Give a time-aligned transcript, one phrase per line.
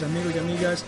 [0.00, 0.84] amigos y amigas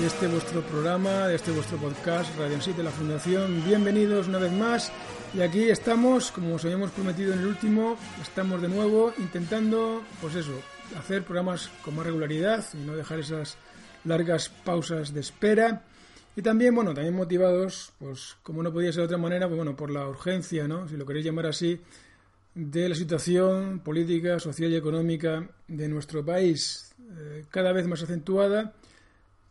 [0.00, 3.62] de este vuestro programa, de este vuestro podcast Radio 7 de la Fundación.
[3.64, 4.90] Bienvenidos una vez más
[5.32, 10.34] y aquí estamos, como os habíamos prometido en el último, estamos de nuevo intentando, pues
[10.34, 10.60] eso,
[10.98, 13.56] hacer programas con más regularidad y no dejar esas
[14.04, 15.84] largas pausas de espera.
[16.34, 19.76] Y también, bueno, también motivados, pues como no podía ser de otra manera, pues bueno,
[19.76, 20.88] por la urgencia, ¿no?
[20.88, 21.80] Si lo queréis llamar así,
[22.54, 28.74] de la situación política, social y económica de nuestro país, eh, cada vez más acentuada,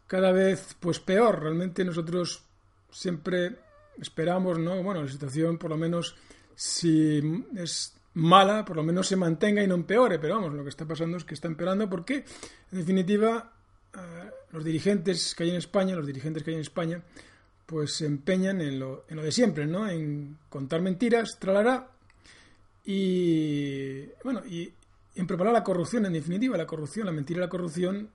[0.08, 1.42] cada vez pues peor.
[1.42, 2.44] Realmente nosotros
[2.92, 3.56] siempre
[4.00, 4.82] esperamos, ¿no?
[4.84, 6.16] Bueno, la situación por lo menos
[6.56, 7.22] si
[7.56, 10.86] es mala, por lo menos se mantenga y no empeore, pero vamos, lo que está
[10.86, 12.26] pasando es que está empeorando porque
[12.72, 13.54] en definitiva
[13.94, 17.02] eh, los dirigentes que hay en España, los dirigentes que hay en España,
[17.66, 19.88] pues se empeñan en lo, en lo de siempre, ¿no?
[19.88, 21.92] En contar mentiras, tralará,
[22.90, 24.72] y bueno, y
[25.16, 28.10] en preparar la corrupción, en definitiva, la corrupción, la mentira y la corrupción,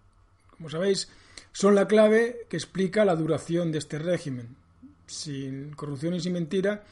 [0.49, 1.11] como sabéis,
[1.53, 4.57] son la clave que explica la duración de este régimen.
[5.07, 6.85] Sin corrupción y sin mentira,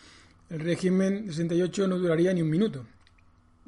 [0.51, 2.85] el régimen de 68 no duraría ni un minuto.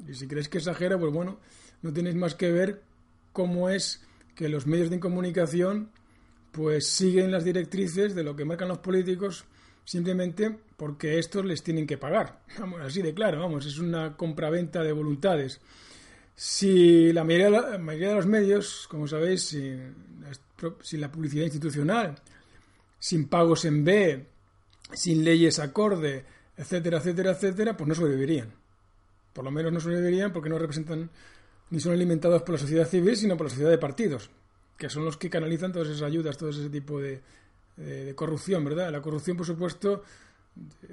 [0.07, 1.39] Y si creéis que exagera, pues bueno,
[1.81, 2.83] no tenéis más que ver
[3.31, 4.05] cómo es
[4.35, 5.89] que los medios de comunicación
[6.51, 9.45] pues siguen las directrices de lo que marcan los políticos
[9.85, 12.41] simplemente porque estos les tienen que pagar.
[12.59, 15.61] Vamos, así de claro, vamos, es una compraventa de voluntades.
[16.35, 19.93] Si la mayoría, la mayoría de los medios, como sabéis, sin,
[20.81, 22.15] sin, la publicidad institucional,
[22.97, 24.25] sin pagos en B,
[24.93, 26.25] sin leyes acorde,
[26.57, 28.51] etcétera, etcétera, etcétera, pues no sobrevivirían.
[29.31, 31.11] Por lo menos no sobrevivirían porque no representan
[31.69, 34.31] ni son alimentados por la sociedad civil, sino por la sociedad de partidos,
[34.77, 37.21] que son los que canalizan todas esas ayudas, todo ese tipo de,
[37.77, 38.91] de, de corrupción, ¿verdad?
[38.91, 40.03] La corrupción, por supuesto,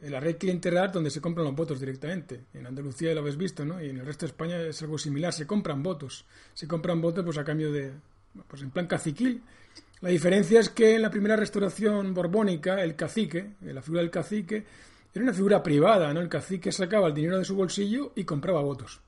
[0.02, 2.44] la red clientelar donde se compran los votos directamente.
[2.54, 3.82] En Andalucía lo habéis visto, ¿no?
[3.82, 6.24] Y en el resto de España es algo similar, se compran votos.
[6.54, 7.92] Se compran votos pues a cambio de
[8.48, 9.42] pues en plan caciquil.
[10.00, 14.64] La diferencia es que en la primera restauración borbónica el cacique, la figura del cacique
[15.12, 16.20] era una figura privada, ¿no?
[16.20, 19.00] El cacique sacaba el dinero de su bolsillo y compraba votos.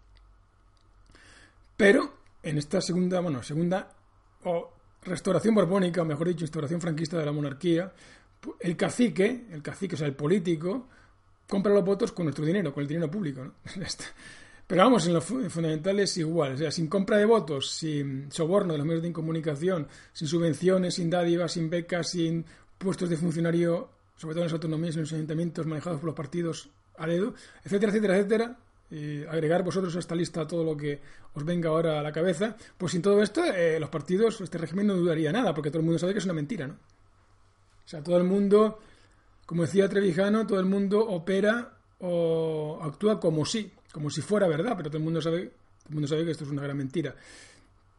[1.77, 2.13] Pero
[2.43, 3.91] en esta segunda, bueno, segunda
[4.45, 4.71] o
[5.03, 7.93] restauración borbónica, o mejor dicho, instauración franquista de la monarquía,
[8.61, 10.89] el cacique, el cacique, o sea, el político,
[11.49, 13.45] compra los votos con nuestro dinero, con el dinero público.
[13.45, 13.55] ¿no?
[14.67, 16.55] Pero vamos, en lo fundamental es igual.
[16.55, 20.95] O sea, sin compra de votos, sin soborno de los medios de comunicación, sin subvenciones,
[20.95, 22.45] sin dádivas, sin becas, sin
[22.79, 26.17] puestos de funcionario, sobre todo en las autonomías y en los ayuntamientos manejados por los
[26.17, 28.59] partidos a dedo, etcétera, etcétera, etcétera.
[28.93, 31.01] Y agregar vosotros a esta lista todo lo que
[31.33, 32.55] os venga ahora a la cabeza.
[32.77, 35.87] Pues sin todo esto, eh, los partidos, este régimen no dudaría nada, porque todo el
[35.87, 36.75] mundo sabe que es una mentira, ¿no?
[36.75, 38.81] O sea, todo el mundo,
[39.47, 44.75] como decía Trevijano, todo el mundo opera o actúa como si, como si fuera verdad,
[44.77, 47.17] pero todo el mundo sabe, todo el mundo sabe que esto es una gran mentira.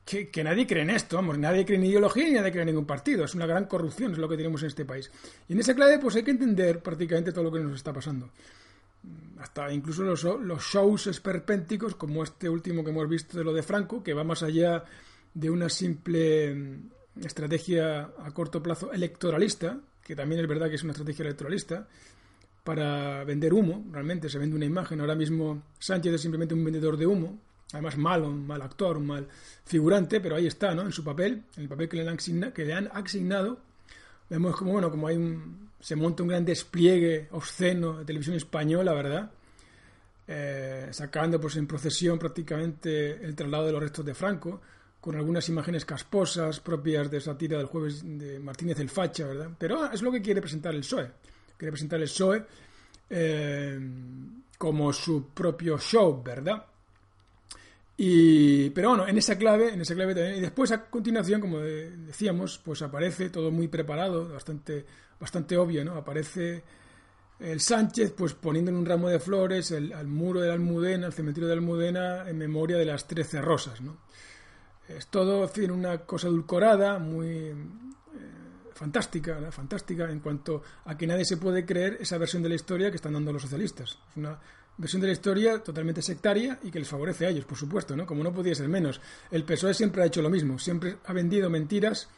[0.05, 2.67] Que, que, nadie cree en esto, vamos, nadie cree en ideología ni nadie cree en
[2.67, 3.25] ningún partido.
[3.25, 5.09] Es una gran corrupción, es lo que tenemos en este país.
[5.47, 8.29] Y en esa clave, pues hay que entender prácticamente todo lo que nos está pasando.
[9.39, 13.63] Hasta incluso los, los shows esperpénticos, como este último que hemos visto de lo de
[13.63, 14.85] Franco, que va más allá
[15.33, 16.79] de una simple
[17.21, 21.87] estrategia a corto plazo electoralista, que también es verdad que es una estrategia electoralista,
[22.63, 25.01] para vender humo, realmente se vende una imagen.
[25.01, 27.39] Ahora mismo Sánchez es simplemente un vendedor de humo,
[27.73, 29.27] además mal, un mal actor, un mal
[29.65, 30.83] figurante, pero ahí está, ¿no?
[30.83, 33.59] En su papel, en el papel que le han, asigna, que le han asignado.
[34.29, 38.93] Vemos como, bueno, como hay un, se monta un gran despliegue obsceno de televisión española,
[38.93, 39.29] ¿verdad?
[40.25, 44.61] Eh, sacando pues en procesión prácticamente el traslado de los restos de Franco,
[45.01, 49.49] con algunas imágenes casposas propias de esa tira del jueves de Martínez el Facha, ¿verdad?
[49.57, 51.11] Pero es lo que quiere presentar el PSOE,
[51.57, 52.45] quiere presentar el PSOE
[53.09, 53.79] eh,
[54.57, 56.65] como su propio show, ¿verdad?
[57.95, 60.37] Y, pero bueno, en esa clave, en esa clave también.
[60.37, 64.85] Y después, a continuación, como decíamos, pues aparece todo muy preparado, bastante,
[65.19, 65.95] bastante obvio, ¿no?
[65.95, 66.63] Aparece
[67.39, 71.13] el Sánchez, pues poniendo en un ramo de flores el, muro de la Almudena, al
[71.13, 73.97] cementerio de Almudena, en memoria de las trece rosas, ¿no?
[74.87, 77.55] Es todo, en una cosa edulcorada, muy eh,
[78.73, 82.89] fantástica, fantástica en cuanto a que nadie se puede creer esa versión de la historia
[82.89, 83.97] que están dando los socialistas.
[84.09, 84.39] Es una
[84.77, 88.05] versión de la historia totalmente sectaria y que les favorece a ellos, por supuesto, ¿no?
[88.05, 88.99] Como no podía ser menos.
[89.31, 92.09] El PSOE siempre ha hecho lo mismo, siempre ha vendido mentiras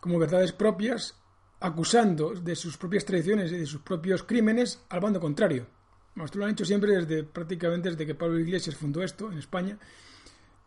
[0.00, 1.14] como verdades propias,
[1.60, 5.66] acusando de sus propias traiciones y de sus propios crímenes al bando contrario.
[6.22, 9.78] Esto lo han hecho siempre desde prácticamente desde que Pablo Iglesias fundó esto en España.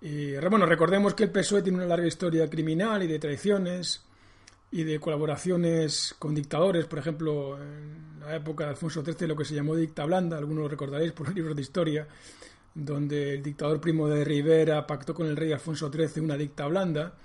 [0.02, 4.06] Y bueno, recordemos que el PSOE tiene una larga historia criminal y de traiciones
[4.72, 9.46] y de colaboraciones con dictadores, por ejemplo, en la época de Alfonso XIII, lo que
[9.46, 12.08] se llamó dicta blanda, algunos lo recordaréis por los libros de historia,
[12.74, 17.16] donde el dictador primo de Rivera pactó con el rey Alfonso XIII una dicta blanda,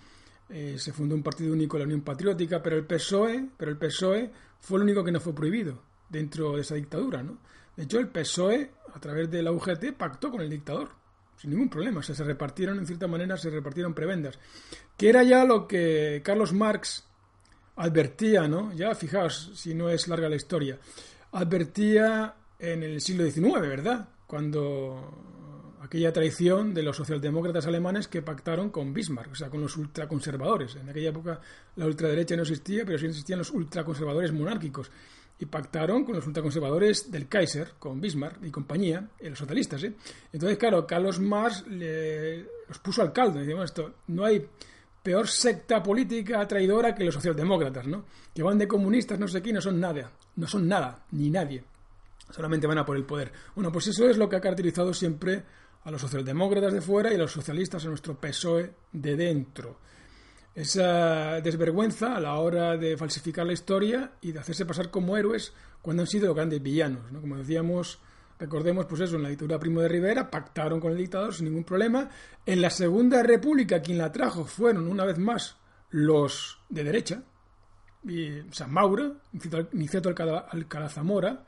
[0.48, 4.30] eh, se fundó un partido único, la Unión Patriótica, pero el PSOE, pero el PSOE
[4.60, 7.38] fue el único que no fue prohibido dentro de esa dictadura, ¿no?
[7.76, 10.90] De hecho, el PSOE, a través de la UGT, pactó con el dictador,
[11.36, 14.38] sin ningún problema, se repartieron, en cierta manera, se repartieron prebendas,
[14.96, 17.06] que era ya lo que Carlos Marx
[17.80, 18.72] advertía, ¿no?
[18.74, 20.78] Ya fijaos si no es larga la historia,
[21.32, 24.08] advertía en el siglo XIX, ¿verdad?
[24.26, 29.76] Cuando aquella traición de los socialdemócratas alemanes que pactaron con Bismarck, o sea, con los
[29.78, 30.76] ultraconservadores.
[30.76, 31.40] En aquella época
[31.76, 34.90] la ultraderecha no existía, pero sí existían los ultraconservadores monárquicos.
[35.38, 39.82] Y pactaron con los ultraconservadores del Kaiser, con Bismarck y compañía, los socialistas.
[39.84, 39.94] ¿eh?
[40.34, 43.38] Entonces, claro, Carlos Marx los puso al caldo.
[43.38, 44.46] Decimos esto, no hay
[45.02, 48.04] peor secta política traidora que los socialdemócratas, ¿no?
[48.34, 51.64] Que van de comunistas, no sé qué, no son nada, no son nada, ni nadie.
[52.30, 53.32] Solamente van a por el poder.
[53.54, 55.42] Bueno, pues eso es lo que ha caracterizado siempre
[55.84, 59.78] a los socialdemócratas de fuera y a los socialistas, a nuestro PSOE de dentro.
[60.54, 65.54] Esa desvergüenza a la hora de falsificar la historia y de hacerse pasar como héroes
[65.80, 67.20] cuando han sido grandes villanos, ¿no?
[67.20, 68.00] Como decíamos
[68.40, 71.64] Recordemos, pues eso, en la dictadura Primo de Rivera pactaron con el dictador sin ningún
[71.64, 72.08] problema.
[72.46, 75.58] En la Segunda República, quien la trajo fueron, una vez más,
[75.90, 77.22] los de derecha,
[78.08, 79.18] y San Mauro,
[79.72, 81.44] Niceto Alcalá Zamora,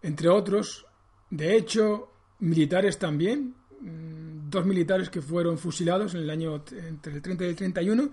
[0.00, 0.86] entre otros.
[1.28, 7.22] De hecho, militares también, mm, dos militares que fueron fusilados en el año entre el
[7.22, 8.10] 30 y el 31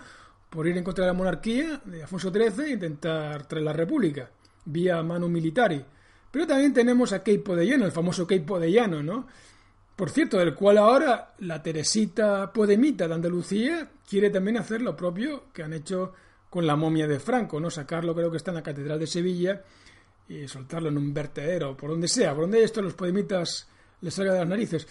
[0.50, 4.32] por ir en contra de la monarquía de Afonso XIII e intentar traer la república
[4.66, 5.84] vía mano militari.
[6.34, 9.28] Pero también tenemos a Keipo de el famoso Keipo de ¿no?
[9.96, 15.44] Por cierto, del cual ahora la Teresita Podemita de Andalucía quiere también hacer lo propio
[15.54, 16.12] que han hecho
[16.50, 17.70] con la momia de Franco, ¿no?
[17.70, 19.62] Sacarlo, creo que está en la Catedral de Sevilla,
[20.28, 23.68] y soltarlo en un vertedero, por donde sea, por donde esto los podemitas
[24.02, 24.88] les salga de las narices.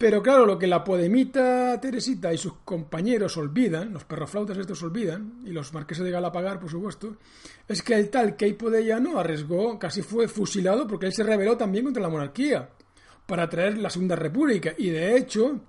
[0.00, 5.42] Pero claro, lo que la podemita Teresita y sus compañeros olvidan, los perroflautas estos olvidan,
[5.44, 7.18] y los marqueses de Galapagar, por supuesto,
[7.68, 11.58] es que el tal Keipo de Llano arriesgó, casi fue fusilado porque él se rebeló
[11.58, 12.70] también contra la monarquía
[13.26, 14.72] para traer la Segunda República.
[14.78, 15.60] Y de hecho,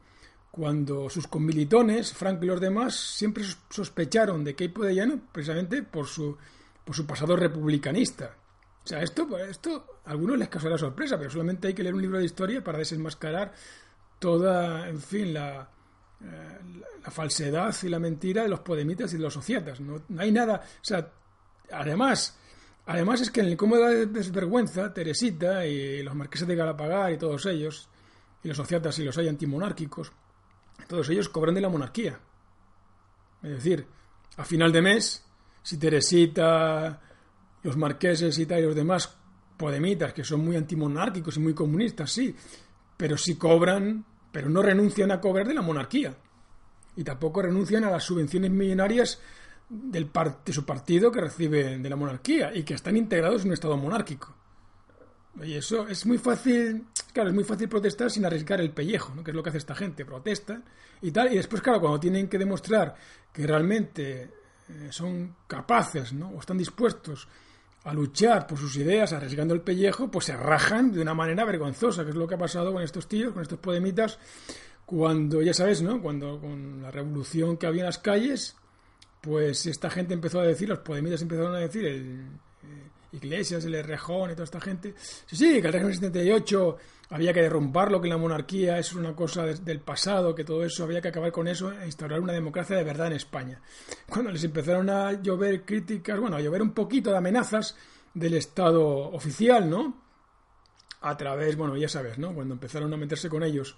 [0.49, 6.07] cuando sus conmilitones, Franco y los demás, siempre sospecharon de Keipo de Llano precisamente por
[6.07, 6.37] su,
[6.85, 8.33] por su pasado republicanista.
[8.81, 12.01] O sea, esto, esto a algunos les causará sorpresa, pero solamente hay que leer un
[12.01, 13.51] libro de historia para desenmascarar
[14.21, 15.67] toda, en fin, la,
[16.23, 16.59] eh,
[17.03, 19.79] la falsedad y la mentira de los podemitas y de los societas.
[19.79, 21.11] No, hay nada, o sea,
[21.71, 22.37] además,
[22.85, 27.17] además es que en el cómodo de desvergüenza, Teresita y los marqueses de Galapagar y
[27.17, 27.89] todos ellos,
[28.43, 30.11] y los societas y los hay antimonárquicos,
[30.87, 32.19] todos ellos cobran de la monarquía.
[33.41, 33.87] Es decir,
[34.37, 35.25] a final de mes,
[35.63, 37.01] si Teresita,
[37.63, 39.17] los marqueses y tal y los demás
[39.57, 42.35] podemitas, que son muy antimonárquicos y muy comunistas, sí,
[42.95, 46.15] pero si cobran pero no renuncian a cobrar de la monarquía.
[46.95, 49.19] Y tampoco renuncian a las subvenciones millonarias
[49.69, 50.09] del
[50.45, 53.77] de su partido que reciben de la monarquía y que están integrados en un Estado
[53.77, 54.35] monárquico.
[55.41, 59.23] Y eso es muy fácil, claro, es muy fácil protestar sin arriesgar el pellejo, ¿no?
[59.23, 60.61] que es lo que hace esta gente, protesta
[61.01, 62.95] y tal, y después, claro, cuando tienen que demostrar
[63.31, 64.29] que realmente
[64.67, 66.29] eh, son capaces, ¿no?
[66.31, 67.29] o están dispuestos
[67.83, 72.03] a luchar por sus ideas, arriesgando el pellejo, pues se rajan de una manera vergonzosa,
[72.03, 74.19] que es lo que ha pasado con estos tíos, con estos podemitas,
[74.85, 76.01] cuando, ya sabes, ¿no?
[76.01, 78.55] Cuando con la revolución que había en las calles,
[79.21, 82.25] pues esta gente empezó a decir, los podemitas empezaron a decir, el,
[83.13, 84.93] Iglesias, el Rejón y toda esta gente.
[84.97, 86.77] Sí, sí, que el régimen 78
[87.11, 91.01] había que derrumbarlo, que la monarquía es una cosa del pasado, que todo eso había
[91.01, 93.61] que acabar con eso e instaurar una democracia de verdad en España.
[94.09, 97.75] Cuando les empezaron a llover críticas, bueno, a llover un poquito de amenazas,
[98.13, 100.01] del Estado oficial, ¿no?
[101.01, 102.33] A través, bueno, ya sabes, ¿no?
[102.33, 103.77] Cuando empezaron a meterse con ellos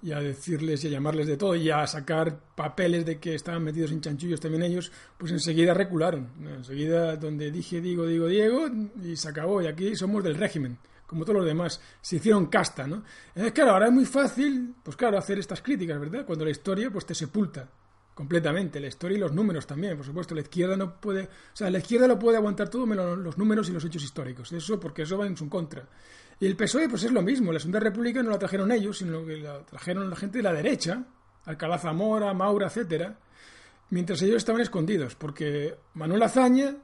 [0.00, 3.64] y a decirles y a llamarles de todo y a sacar papeles de que estaban
[3.64, 6.28] metidos en chanchullos también ellos, pues enseguida recularon.
[6.40, 8.68] Enseguida donde dije digo, digo, Diego
[9.02, 9.62] y se acabó.
[9.62, 10.78] Y aquí somos del régimen,
[11.08, 11.80] como todos los demás.
[12.02, 13.02] Se hicieron casta, ¿no?
[13.34, 16.24] Es claro, ahora es muy fácil, pues claro, hacer estas críticas, ¿verdad?
[16.26, 17.68] Cuando la historia pues te sepulta
[18.14, 20.34] completamente, la historia y los números también, por supuesto.
[20.34, 23.68] La izquierda no puede, o sea, la izquierda lo puede aguantar todo menos los números
[23.70, 24.52] y los hechos históricos.
[24.52, 25.88] Eso porque eso va en su contra.
[26.38, 27.52] Y el PSOE, pues es lo mismo.
[27.52, 30.52] La Segunda República no la trajeron ellos, sino que la trajeron la gente de la
[30.52, 31.04] derecha,
[31.46, 33.18] Alcalá Zamora, Maura, etcétera,
[33.90, 36.76] mientras ellos estaban escondidos, porque Manuel Azaña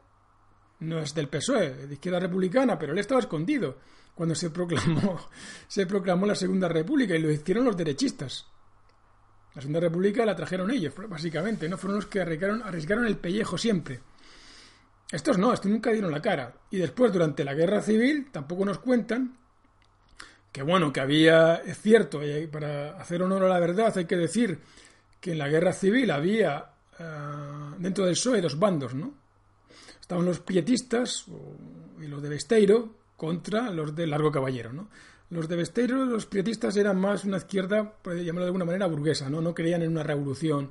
[0.81, 3.77] no es del PSOE, de izquierda republicana, pero él estaba escondido
[4.15, 5.29] cuando se proclamó,
[5.69, 8.47] se proclamó la Segunda República y lo hicieron los derechistas.
[9.55, 13.57] La Segunda República la trajeron ellos, básicamente, no fueron los que arriesgaron, arriesgaron el pellejo
[13.57, 14.01] siempre.
[15.11, 16.55] Estos no, estos nunca dieron la cara.
[16.71, 19.37] Y después, durante la guerra civil, tampoco nos cuentan
[20.55, 22.21] que bueno, que había, es cierto,
[22.53, 24.61] para hacer honor a la verdad hay que decir
[25.21, 27.05] que en la guerra civil había eh,
[27.79, 29.15] dentro del PSOE dos bandos, ¿no?
[30.01, 31.25] Estaban los pietistas
[32.01, 34.89] y los de Besteiro contra los de Largo Caballero, ¿no?
[35.31, 39.31] Los de Besteiro, los pietistas eran más una izquierda, por llamarlo de alguna manera, burguesa,
[39.31, 39.41] ¿no?
[39.41, 40.71] No creían en una revolución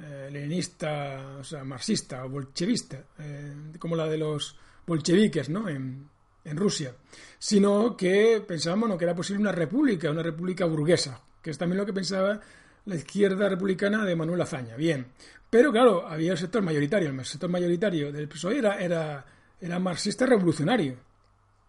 [0.00, 5.68] eh, leninista, o sea, marxista o bolchevista, eh, como la de los bolcheviques, ¿no?
[5.68, 6.08] En,
[6.44, 6.94] en Rusia,
[7.38, 11.86] sino que pensábamos que era posible una república, una república burguesa, que es también lo
[11.86, 12.40] que pensaba
[12.86, 14.76] la izquierda republicana de Manuel Azaña.
[14.76, 15.06] Bien,
[15.48, 19.24] pero claro, había el sector mayoritario, el sector mayoritario del PSOE era, era,
[19.60, 20.96] era marxista revolucionario,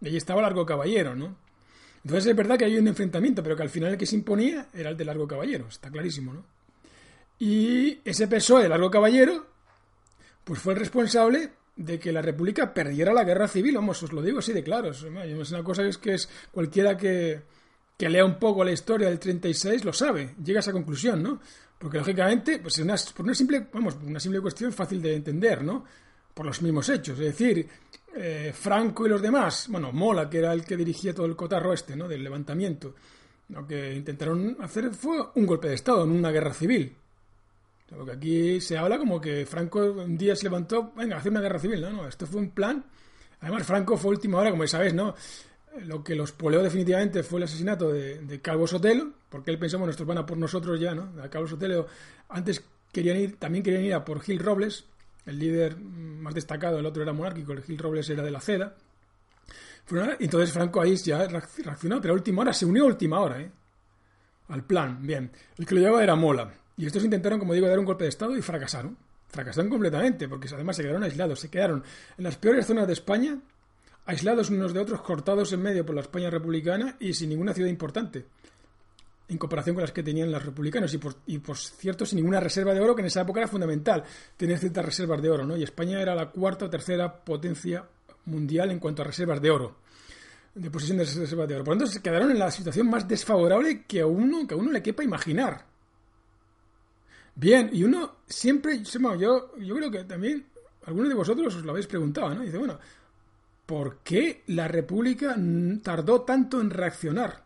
[0.06, 1.36] y allí estaba Largo Caballero, ¿no?
[2.04, 4.68] Entonces es verdad que hay un enfrentamiento, pero que al final el que se imponía
[4.74, 6.46] era el de Largo Caballero, está clarísimo, ¿no?
[7.40, 9.48] Y ese PSOE Largo Caballero,
[10.44, 14.22] pues fue el responsable de que la República perdiera la guerra civil, vamos, os lo
[14.22, 14.92] digo así de claro.
[14.92, 15.02] Es
[15.52, 17.42] una cosa que es que es cualquiera que,
[17.98, 21.42] que lea un poco la historia del 36 lo sabe, llega a esa conclusión, ¿no?
[21.78, 25.84] Porque lógicamente, pues una, por una simple, vamos, una simple cuestión fácil de entender, ¿no?
[26.34, 27.20] Por los mismos hechos.
[27.20, 27.68] Es decir,
[28.16, 31.74] eh, Franco y los demás, bueno, Mola, que era el que dirigía todo el cotarro
[31.74, 32.08] este, ¿no?
[32.08, 32.96] Del levantamiento,
[33.50, 36.96] lo que intentaron hacer fue un golpe de Estado, en una guerra civil.
[37.90, 41.60] Porque aquí se habla como que Franco un día se levantó, venga, hacer una guerra
[41.60, 41.92] civil, ¿no?
[41.92, 42.84] No, esto fue un plan.
[43.42, 45.14] Además, Franco fue última hora, como sabéis, ¿no?
[45.84, 49.92] Lo que los poleó definitivamente fue el asesinato de, Calvo Sotelo, porque él pensó, bueno,
[49.92, 51.22] estos van a por nosotros ya, ¿no?
[51.22, 51.88] A Calvo Sotelo
[52.30, 54.86] antes querían ir, también querían ir a por Gil Robles,
[55.26, 58.76] el líder más destacado, el otro era monárquico, el Gil Robles era de la CEDA.
[60.20, 63.52] Entonces Franco ahí ya reaccionó, pero a última hora se unió a última hora, ¿eh?
[64.48, 65.32] Al plan, bien.
[65.58, 66.54] El que lo llevaba era Mola.
[66.78, 68.98] Y estos intentaron, como digo, dar un golpe de Estado y fracasaron.
[69.28, 71.40] Fracasaron completamente, porque además se quedaron aislados.
[71.40, 71.84] Se quedaron
[72.18, 73.40] en las peores zonas de España,
[74.06, 77.70] aislados unos de otros, cortados en medio por la España republicana y sin ninguna ciudad
[77.70, 78.26] importante,
[79.28, 80.94] en comparación con las que tenían los republicanos.
[80.94, 83.48] Y por, y por cierto, sin ninguna reserva de oro, que en esa época era
[83.48, 84.04] fundamental
[84.38, 85.58] tener ciertas reservas de oro, ¿no?
[85.58, 87.86] Y España era la cuarta o tercera potencia
[88.26, 89.86] mundial en cuanto a reservas de oro
[90.56, 91.64] de posesión de reservas de oro.
[91.66, 94.58] Por lo tanto, se quedaron en la situación más desfavorable que a uno, que a
[94.58, 95.66] uno le quepa imaginar.
[97.36, 100.46] Bien, y uno siempre, yo, yo creo que también
[100.86, 102.42] algunos de vosotros os lo habéis preguntado, ¿no?
[102.42, 102.80] dice, bueno,
[103.66, 105.36] ¿por qué la República
[105.84, 107.44] tardó tanto en reaccionar?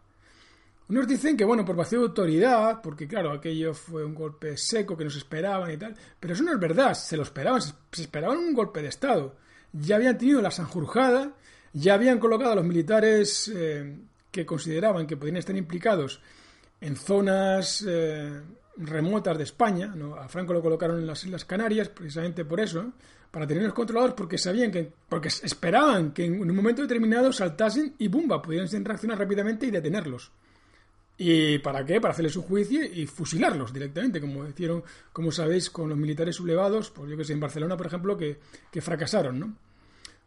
[0.90, 4.98] Unos dicen que, bueno, por vacío de autoridad, porque claro, aquello fue un golpe seco
[4.98, 8.40] que nos esperaban y tal, pero eso no es verdad, se lo esperaban, se esperaban
[8.40, 9.36] un golpe de Estado.
[9.72, 11.34] Ya habían tenido la sanjurjada,
[11.74, 14.00] ya habían colocado a los militares eh,
[14.32, 16.22] que consideraban que podían estar implicados
[16.82, 18.42] en zonas eh,
[18.78, 19.94] remotas de España.
[20.20, 22.94] A Franco lo colocaron en las Islas Canarias precisamente por eso,
[23.30, 28.08] para tenerlos controlados porque sabían que, porque esperaban que en un momento determinado saltasen y
[28.08, 28.42] ¡bumba!
[28.42, 30.32] pudieran reaccionar rápidamente y detenerlos.
[31.20, 32.02] ¿Y para qué?
[32.02, 34.84] Para hacerles un juicio y fusilarlos directamente, como hicieron,
[35.14, 38.40] como sabéis, con los militares sublevados, pues yo que sé, en Barcelona, por ejemplo, que,
[38.72, 39.56] que fracasaron, ¿no?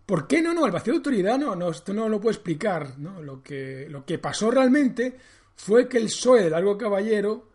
[0.06, 0.52] ¿Por qué no?
[0.52, 3.22] No, el vacío de autoridad no, no, esto no lo puedo explicar, ¿no?
[3.22, 5.16] Lo que, lo que pasó realmente
[5.56, 7.52] fue que el PSOE de Largo Caballero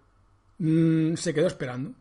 [0.59, 1.93] Mm, se quedó esperando.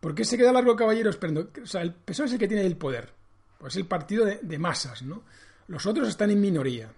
[0.00, 1.50] ¿Por qué se quedó largo caballero esperando?
[1.62, 3.12] O sea, el PSOE es el que tiene el poder.
[3.58, 5.22] Pues el partido de, masas, ¿no?
[5.68, 6.92] Los otros están en minoría.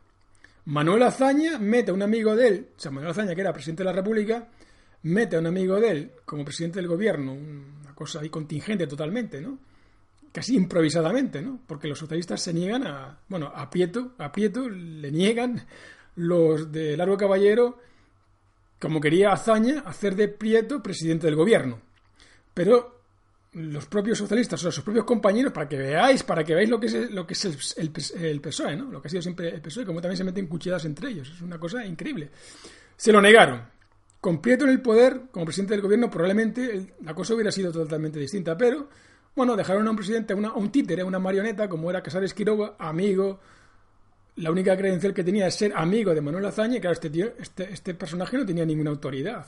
[0.67, 3.83] Manuel Azaña mete a un amigo de él, o sea, Manuel Azaña, que era presidente
[3.83, 4.49] de la República,
[5.03, 9.41] mete a un amigo de él como presidente del gobierno, una cosa ahí contingente totalmente,
[9.41, 9.59] ¿no?
[10.33, 11.61] Casi improvisadamente, ¿no?
[11.67, 15.65] Porque los socialistas se niegan a, bueno, a Pieto a Pieto le niegan
[16.17, 17.79] los de Largo Caballero
[18.81, 21.81] como quería Azaña hacer de Prieto presidente del gobierno.
[22.53, 22.96] Pero
[23.57, 26.87] los propios socialistas o sus propios compañeros para que veáis, para que veáis lo que
[26.87, 27.91] es, lo que es el,
[28.41, 28.91] PSOE, ¿no?
[28.91, 31.31] Lo que ha sido siempre el PSOE, como también se meten cuchilladas entre ellos.
[31.31, 32.29] Es una cosa increíble.
[32.97, 33.63] Se lo negaron.
[34.21, 38.19] Con Prieto en el poder, como presidente del gobierno, probablemente la cosa hubiera sido totalmente
[38.19, 38.91] distinta, pero,
[39.35, 42.75] bueno, dejaron a un presidente, a, un títere, a una marioneta, como era Casares Quiroga,
[42.79, 43.41] amigo,
[44.37, 47.73] la única credencial que tenía es ser amigo de Manuel Azaña, y claro, este, este,
[47.73, 49.47] este personaje no tenía ninguna autoridad.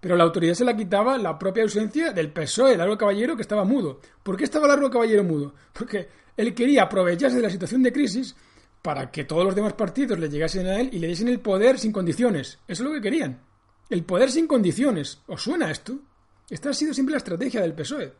[0.00, 3.64] Pero la autoridad se la quitaba la propia ausencia del PSOE, Largo Caballero, que estaba
[3.64, 4.00] mudo.
[4.22, 5.54] ¿Por qué estaba Largo Caballero mudo?
[5.72, 8.36] Porque él quería aprovecharse de la situación de crisis
[8.80, 11.78] para que todos los demás partidos le llegasen a él y le diesen el poder
[11.78, 12.58] sin condiciones.
[12.68, 13.40] Eso es lo que querían.
[13.90, 15.20] El poder sin condiciones.
[15.26, 15.98] ¿Os suena esto?
[16.48, 18.12] Esta ha sido siempre la estrategia del PSOE.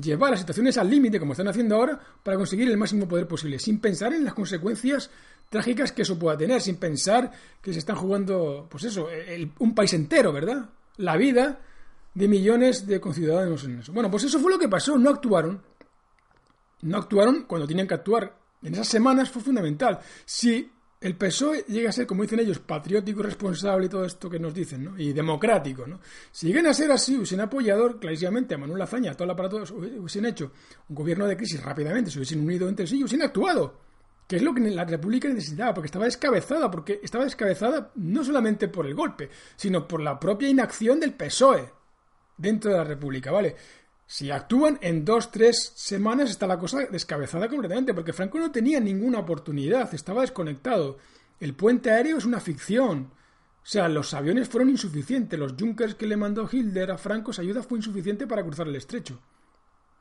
[0.00, 3.58] Llevar las situaciones al límite, como están haciendo ahora, para conseguir el máximo poder posible,
[3.58, 5.10] sin pensar en las consecuencias
[5.48, 9.08] trágicas que eso pueda tener, sin pensar que se están jugando, pues eso,
[9.58, 10.70] un país entero, ¿verdad?
[11.00, 11.60] La vida
[12.14, 13.92] de millones de conciudadanos en eso.
[13.92, 15.62] Bueno, pues eso fue lo que pasó, no actuaron.
[16.82, 18.36] No actuaron cuando tenían que actuar.
[18.62, 19.98] En esas semanas fue fundamental.
[20.24, 24.38] Si el PSOE llega a ser, como dicen ellos, patriótico, responsable y todo esto que
[24.38, 24.98] nos dicen, ¿no?
[24.98, 26.00] Y democrático, ¿no?
[26.30, 29.56] Si llegan a ser así, hubiesen apoyado clarísimamente a Manuel Lazaña, a todo el aparato,
[29.74, 30.52] hubiesen hecho
[30.88, 33.89] un gobierno de crisis rápidamente, se hubiesen unido entre sí y hubiesen actuado
[34.30, 38.68] que es lo que la República necesitaba, porque estaba descabezada, porque estaba descabezada no solamente
[38.68, 41.68] por el golpe, sino por la propia inacción del PSOE
[42.36, 43.56] dentro de la República, ¿vale?
[44.06, 48.78] Si actúan en dos, tres semanas está la cosa descabezada completamente, porque Franco no tenía
[48.78, 50.98] ninguna oportunidad, estaba desconectado.
[51.40, 53.10] El puente aéreo es una ficción.
[53.64, 57.42] O sea, los aviones fueron insuficientes, los Junkers que le mandó Hilder a Franco, esa
[57.42, 59.18] ayuda fue insuficiente para cruzar el estrecho.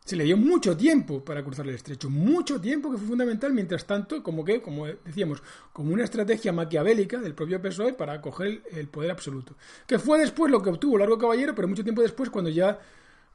[0.10, 3.86] Se le dio mucho tiempo para cruzar el estrecho, mucho tiempo que fue fundamental, mientras
[3.86, 8.88] tanto, como que, como decíamos, como una estrategia maquiavélica del propio PSOE para coger el
[8.88, 9.54] poder absoluto.
[9.86, 12.80] Que fue después lo que obtuvo Largo Caballero, pero mucho tiempo después, cuando ya,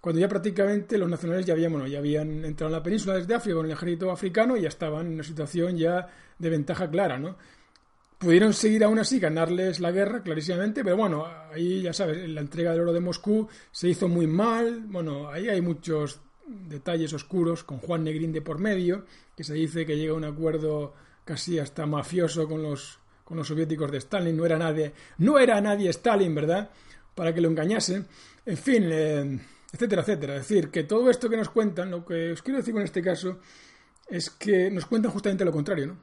[0.00, 3.54] cuando ya prácticamente los nacionales ya habían, ya habían entrado en la península desde África
[3.54, 6.09] con el ejército africano y ya estaban en una situación ya
[6.40, 7.37] de ventaja clara, ¿no?
[8.19, 12.72] Pudieron seguir aún así, ganarles la guerra, clarísimamente, pero bueno, ahí ya sabes, la entrega
[12.72, 17.78] del oro de Moscú se hizo muy mal, bueno, ahí hay muchos detalles oscuros con
[17.78, 19.04] Juan Negrín de por medio,
[19.37, 23.48] que se dice que llega a un acuerdo casi hasta mafioso con los, con los
[23.48, 26.70] soviéticos de Stalin, no era nadie, no era nadie Stalin, ¿verdad?
[27.14, 28.07] Para que lo engañasen.
[28.44, 29.40] En fin, eh,
[29.72, 30.37] etcétera, etcétera.
[30.37, 33.02] Es decir, que todo esto que nos cuentan, lo que os quiero decir con este
[33.02, 33.38] caso,
[34.09, 35.98] es que nos cuentan justamente lo contrario, ¿no?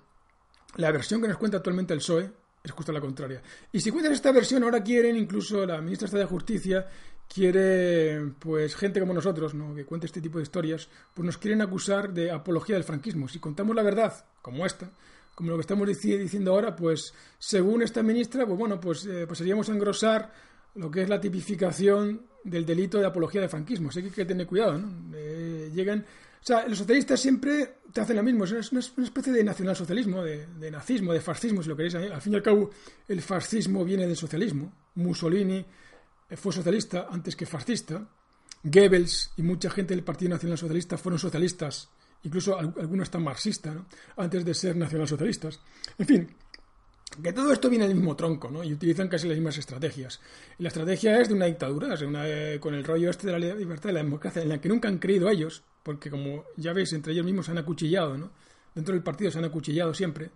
[0.77, 2.31] La versión que nos cuenta actualmente el PSOE
[2.63, 3.41] es justo la contraria.
[3.71, 6.87] Y si cuentan esta versión, ahora quieren, incluso la ministra de Justicia
[7.33, 9.73] quiere, pues, gente como nosotros, ¿no?
[9.73, 13.27] que cuente este tipo de historias, pues nos quieren acusar de apología del franquismo.
[13.27, 14.91] Si contamos la verdad, como esta,
[15.33, 19.69] como lo que estamos diciendo ahora, pues, según esta ministra, pues bueno, pues eh, pasaríamos
[19.69, 20.33] a engrosar
[20.75, 23.89] lo que es la tipificación del delito de apología del franquismo.
[23.89, 24.81] Así que hay que tener cuidado.
[25.13, 26.05] Eh, llegan...
[26.41, 30.47] O sea, los socialistas siempre te hacen lo mismo, es una, especie de nacionalsocialismo, de,
[30.47, 31.93] de nazismo, de fascismo, si lo queréis.
[31.93, 32.71] Al fin y al cabo,
[33.07, 34.73] el fascismo viene del socialismo.
[34.95, 35.63] Mussolini
[36.37, 38.07] fue socialista antes que fascista.
[38.63, 41.89] Goebbels y mucha gente del Partido Nacional Socialista fueron socialistas,
[42.23, 43.75] incluso algunos están marxistas,
[44.17, 45.59] antes de ser nacionalsocialistas.
[45.97, 46.35] En fin,
[47.21, 48.63] que todo esto viene del mismo tronco, ¿no?
[48.63, 50.21] Y utilizan casi las mismas estrategias.
[50.57, 53.89] Y la estrategia es de una dictadura, eh, con el rollo este de la libertad
[53.89, 57.13] y la democracia, en la que nunca han creído ellos, porque como ya veis, entre
[57.13, 58.31] ellos mismos se han acuchillado, ¿no?
[58.73, 60.31] Dentro del partido se han acuchillado siempre.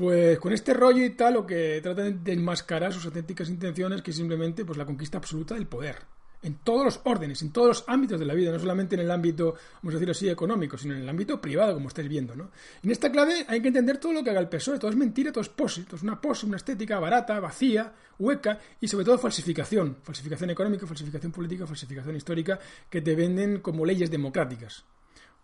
[0.00, 4.12] Pues con este rollo y tal, lo que tratan de enmascarar sus auténticas intenciones, que
[4.12, 5.96] es simplemente pues, la conquista absoluta del poder.
[6.42, 9.10] En todos los órdenes, en todos los ámbitos de la vida, no solamente en el
[9.10, 12.50] ámbito, vamos a decirlo así, económico, sino en el ámbito privado, como estáis viendo, ¿no?
[12.82, 15.32] En esta clave hay que entender todo lo que haga el PSOE, todo es mentira,
[15.32, 19.18] todo es pose, todo es una pose, una estética barata, vacía, hueca y sobre todo
[19.18, 22.58] falsificación, falsificación económica, falsificación política, falsificación histórica,
[22.88, 24.82] que te venden como leyes democráticas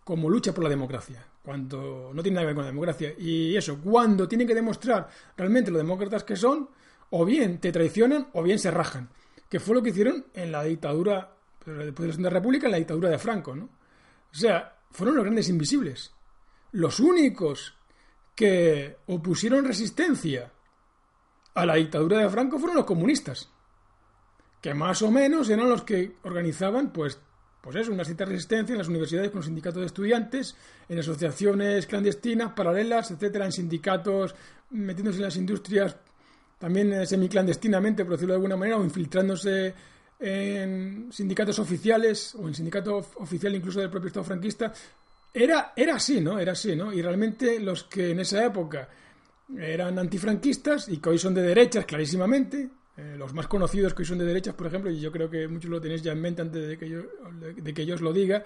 [0.07, 3.13] como lucha por la democracia, cuando no tiene nada que ver con la democracia.
[3.17, 6.69] Y eso, cuando tienen que demostrar realmente los demócratas que son,
[7.09, 9.09] o bien te traicionan o bien se rajan.
[9.49, 12.77] Que fue lo que hicieron en la dictadura, después de la Segunda República, en la
[12.77, 13.65] dictadura de Franco, ¿no?
[13.65, 16.13] O sea, fueron los grandes invisibles.
[16.71, 17.75] Los únicos
[18.33, 20.53] que opusieron resistencia
[21.53, 23.49] a la dictadura de Franco fueron los comunistas,
[24.61, 27.19] que más o menos eran los que organizaban pues
[27.61, 30.55] pues es una cierta resistencia en las universidades con sindicatos de estudiantes,
[30.87, 34.35] en asociaciones clandestinas, paralelas, etcétera, en sindicatos,
[34.69, 35.95] metiéndose en las industrias
[36.57, 39.73] también eh, semiclandestinamente, por decirlo de alguna manera, o infiltrándose
[40.19, 44.73] en sindicatos oficiales o en sindicato oficial incluso del propio Estado franquista.
[45.33, 46.39] Era, era así, ¿no?
[46.39, 46.91] Era así, ¿no?
[46.91, 48.89] Y realmente los que en esa época
[49.55, 54.07] eran antifranquistas y que hoy son de derechas clarísimamente, Eh, los más conocidos que hoy
[54.07, 56.41] son de derechas, por ejemplo, y yo creo que muchos lo tenéis ya en mente
[56.41, 57.01] antes de que yo,
[57.55, 58.43] de que yo os lo diga,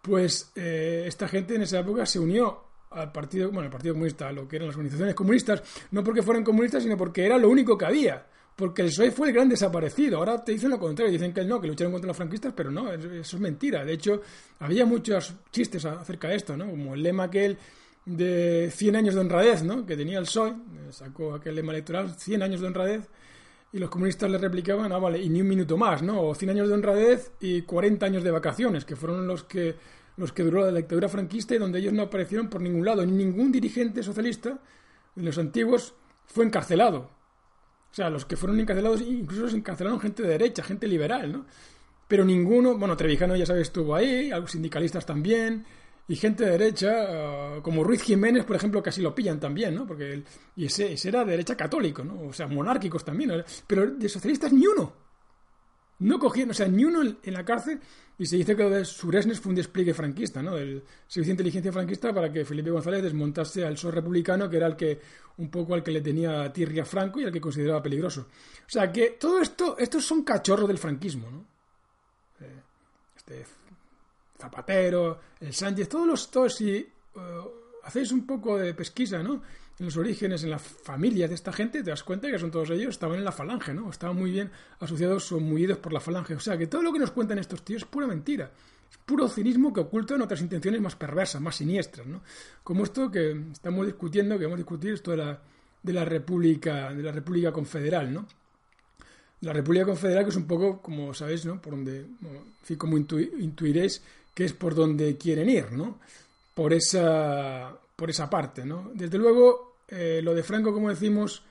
[0.00, 4.28] pues eh, esta gente en esa época se unió al partido, bueno, al Partido Comunista,
[4.28, 7.48] a lo que eran las organizaciones comunistas, no porque fueran comunistas, sino porque era lo
[7.48, 8.26] único que había.
[8.56, 10.18] Porque el PSOE fue el gran desaparecido.
[10.18, 12.92] Ahora te dicen lo contrario, dicen que no, que lucharon contra los franquistas, pero no,
[12.92, 13.84] eso es mentira.
[13.84, 14.20] De hecho,
[14.58, 16.68] había muchos chistes acerca de esto, ¿no?
[16.68, 17.56] Como el lema aquel
[18.04, 19.86] de 100 años de honradez, ¿no?
[19.86, 20.54] Que tenía el PSOE,
[20.90, 23.08] sacó aquel lema electoral, 100 años de honradez,
[23.72, 26.22] y los comunistas le replicaban, ah, vale, y ni un minuto más, ¿no?
[26.22, 29.76] O 100 años de honradez y 40 años de vacaciones, que fueron los que,
[30.16, 33.06] los que duró la dictadura franquista y donde ellos no aparecieron por ningún lado.
[33.06, 34.58] Ningún dirigente socialista
[35.14, 35.94] de los antiguos
[36.26, 37.10] fue encarcelado.
[37.90, 41.46] O sea, los que fueron encarcelados, incluso los encarcelaron gente de derecha, gente liberal, ¿no?
[42.08, 45.64] Pero ninguno, bueno, Trevijano ya sabes estuvo ahí, algunos sindicalistas también,
[46.10, 49.86] y gente de derecha, ah, como Ruiz Jiménez, por ejemplo, casi lo pillan también, ¿no?
[49.86, 50.24] Porque
[50.56, 52.22] y ese, era de derecha católico, ¿no?
[52.22, 54.92] O sea, monárquicos también, pero de socialistas ni uno.
[56.00, 57.78] No cogieron, o sea, ni uno en la cárcel,
[58.18, 60.56] y se dice que lo de Suresnes fue un despliegue franquista, ¿no?
[60.56, 64.74] Del servicio inteligencia franquista para que Felipe González desmontase al sol republicano, que era el
[64.74, 65.00] que,
[65.36, 68.22] un poco al que le tenía tirria Franco y al que consideraba peligroso.
[68.66, 71.46] O sea, que todo esto, estos son cachorros del franquismo, ¿no?
[72.44, 72.62] Eh,
[73.16, 73.44] este
[74.40, 76.88] Zapatero, el Sánchez, todos los, todos, si eh,
[77.84, 79.42] hacéis un poco de pesquisa, ¿no?
[79.78, 82.68] En los orígenes, en la familia de esta gente, te das cuenta que son todos
[82.70, 83.88] ellos, estaban en la falange, ¿no?
[83.88, 86.34] Estaban muy bien asociados o muy por la falange.
[86.34, 88.50] O sea, que todo lo que nos cuentan estos tíos es pura mentira.
[88.90, 92.22] Es puro cinismo que ocultan otras intenciones más perversas, más siniestras, ¿no?
[92.62, 95.40] Como esto que estamos discutiendo, que vamos a discutir, esto de la,
[95.82, 98.26] de la República, de la República Confederal, ¿no?
[99.42, 101.60] La República Confederal, que es un poco, como sabéis, ¿no?
[101.60, 102.06] Por donde,
[102.76, 104.02] como intuiréis,
[104.34, 105.98] que es por donde quieren ir, ¿no?
[106.54, 108.90] Por esa, por esa parte, ¿no?
[108.94, 111.42] Desde luego, eh, lo de Franco, como decimos,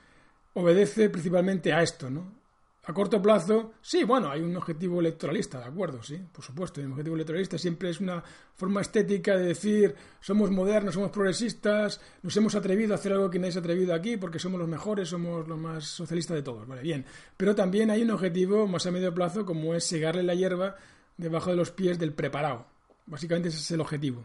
[0.54, 2.39] obedece principalmente a esto, ¿no?
[2.84, 6.86] A corto plazo, sí, bueno, hay un objetivo electoralista, de acuerdo, sí, por supuesto, hay
[6.86, 12.34] un objetivo electoralista siempre es una forma estética de decir somos modernos, somos progresistas, nos
[12.38, 15.10] hemos atrevido a hacer algo que nadie se ha atrevido aquí porque somos los mejores,
[15.10, 17.04] somos los más socialistas de todos, vale, bien.
[17.36, 20.76] Pero también hay un objetivo más a medio plazo como es segarle la hierba
[21.18, 22.66] debajo de los pies del preparado.
[23.04, 24.24] Básicamente ese es el objetivo.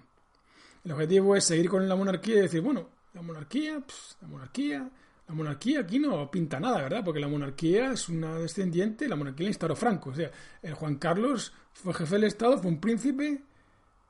[0.85, 3.83] El objetivo es seguir con la monarquía y decir, bueno, la monarquía,
[4.21, 4.89] la monarquía,
[5.27, 7.03] la monarquía aquí no pinta nada, ¿verdad?
[7.03, 10.11] Porque la monarquía es una descendiente, la monarquía la instauró Franco.
[10.11, 10.29] O sea,
[10.61, 13.41] el Juan Carlos fue jefe del Estado, fue un príncipe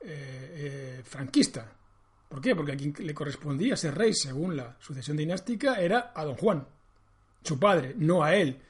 [0.00, 1.72] eh, franquista.
[2.28, 2.54] ¿Por qué?
[2.54, 6.66] Porque a quien le correspondía ser rey según la sucesión dinástica era a don Juan,
[7.42, 8.60] su padre, no a él.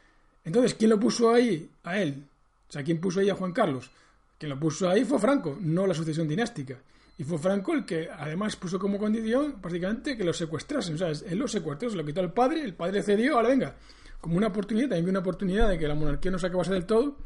[0.45, 1.69] Entonces, ¿quién lo puso ahí?
[1.83, 2.25] A él.
[2.69, 3.91] O sea, ¿quién puso ahí a Juan Carlos?
[4.39, 6.79] Quien lo puso ahí fue Franco, no la sucesión dinástica.
[7.19, 10.97] Y fue Franco el que además puso como condición prácticamente que lo secuestrasen.
[10.97, 13.77] O sea, él lo secuestró, se lo quitó al padre, el padre cedió, ahora venga,
[14.21, 17.17] como una oportunidad, también una oportunidad de que la monarquía no se acabase del todo,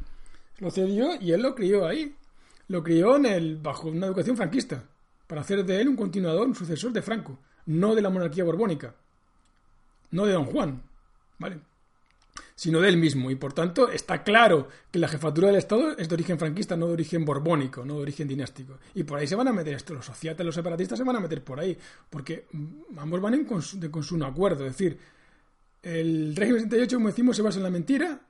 [0.59, 2.15] lo cedió y él lo crió ahí.
[2.69, 4.85] Lo crió en el, bajo una educación franquista,
[5.27, 8.95] para hacer de él un continuador, un sucesor de Franco, no de la monarquía borbónica,
[10.13, 10.83] no de Don Juan.
[11.39, 11.59] ¿Vale?
[12.55, 13.31] Sino de él mismo.
[13.31, 16.87] Y por tanto, está claro que la jefatura del Estado es de origen franquista, no
[16.87, 18.79] de origen borbónico, no de origen dinástico.
[18.95, 21.21] Y por ahí se van a meter esto, los sociatas, los separatistas se van a
[21.21, 21.77] meter por ahí,
[22.09, 22.47] porque
[22.97, 24.67] ambos van en de consumo acuerdo.
[24.67, 24.99] Es decir,
[25.83, 28.21] el régimen 78, como decimos, se basa en la mentira,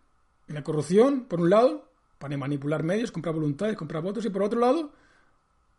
[0.49, 4.43] en la corrupción, por un lado, para manipular medios, comprar voluntades, comprar votos, y por
[4.43, 4.93] otro lado,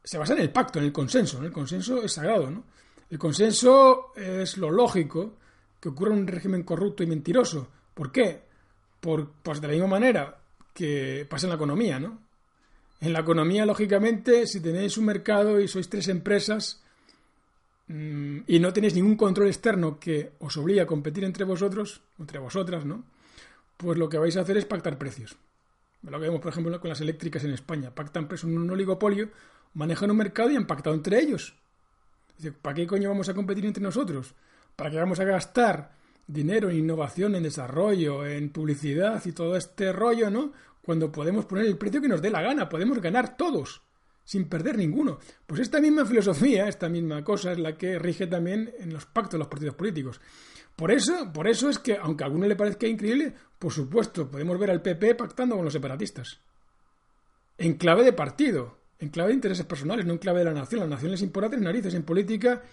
[0.04, 1.44] se basa en el pacto, en el consenso.
[1.44, 2.64] El consenso es sagrado, ¿no?
[3.10, 5.38] El consenso es lo lógico
[5.80, 7.68] que ocurra en un régimen corrupto y mentiroso
[8.02, 8.42] ¿Por qué?
[9.00, 10.36] Por, pues de la misma manera
[10.74, 12.18] que pasa en la economía, ¿no?
[13.00, 16.82] En la economía, lógicamente, si tenéis un mercado y sois tres empresas
[17.86, 22.40] mm, y no tenéis ningún control externo que os obligue a competir entre vosotros, entre
[22.40, 23.04] vosotras, ¿no?
[23.78, 25.38] Pues lo que vais a hacer es pactar precios.
[26.02, 27.94] Lo que vemos, por ejemplo, con las eléctricas en España.
[27.94, 29.30] Pactan precios en un oligopolio,
[29.76, 31.54] manejan un mercado y han pactado entre ellos.
[32.64, 34.34] ¿Para qué coño vamos a competir entre nosotros?
[34.76, 39.92] ¿Para qué vamos a gastar dinero en innovación, en desarrollo, en publicidad y todo este
[39.92, 40.54] rollo, ¿no?
[40.82, 43.84] Cuando podemos poner el precio que nos dé la gana, podemos ganar todos,
[44.24, 45.20] sin perder ninguno.
[45.46, 49.34] Pues esta misma filosofía, esta misma cosa es la que rige también en los pactos
[49.34, 50.20] de los partidos políticos.
[50.76, 54.58] Por eso, por eso es que, aunque a alguno le parezca increíble, por supuesto, podemos
[54.58, 56.40] ver al PP pactando con los separatistas.
[57.58, 60.82] En clave de partido, en clave de intereses personales, no en clave de la nación.
[60.82, 61.94] La nación les importa tres narices.
[61.94, 62.64] En política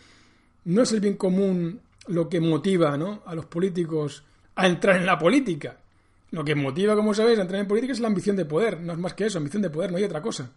[0.64, 3.22] no es el bien común lo que motiva ¿no?
[3.26, 5.76] a los políticos a entrar en la política.
[6.30, 8.80] Lo que motiva, como sabéis, a entrar en política es la ambición de poder.
[8.80, 10.50] No es más que eso, ambición de poder, no hay otra cosa.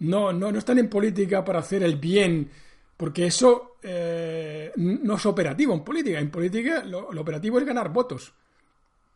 [0.00, 2.50] No, no, no están en política para hacer el bien,
[2.96, 6.20] porque eso eh, no es operativo en política.
[6.20, 8.32] En política lo, operativo es ganar votos.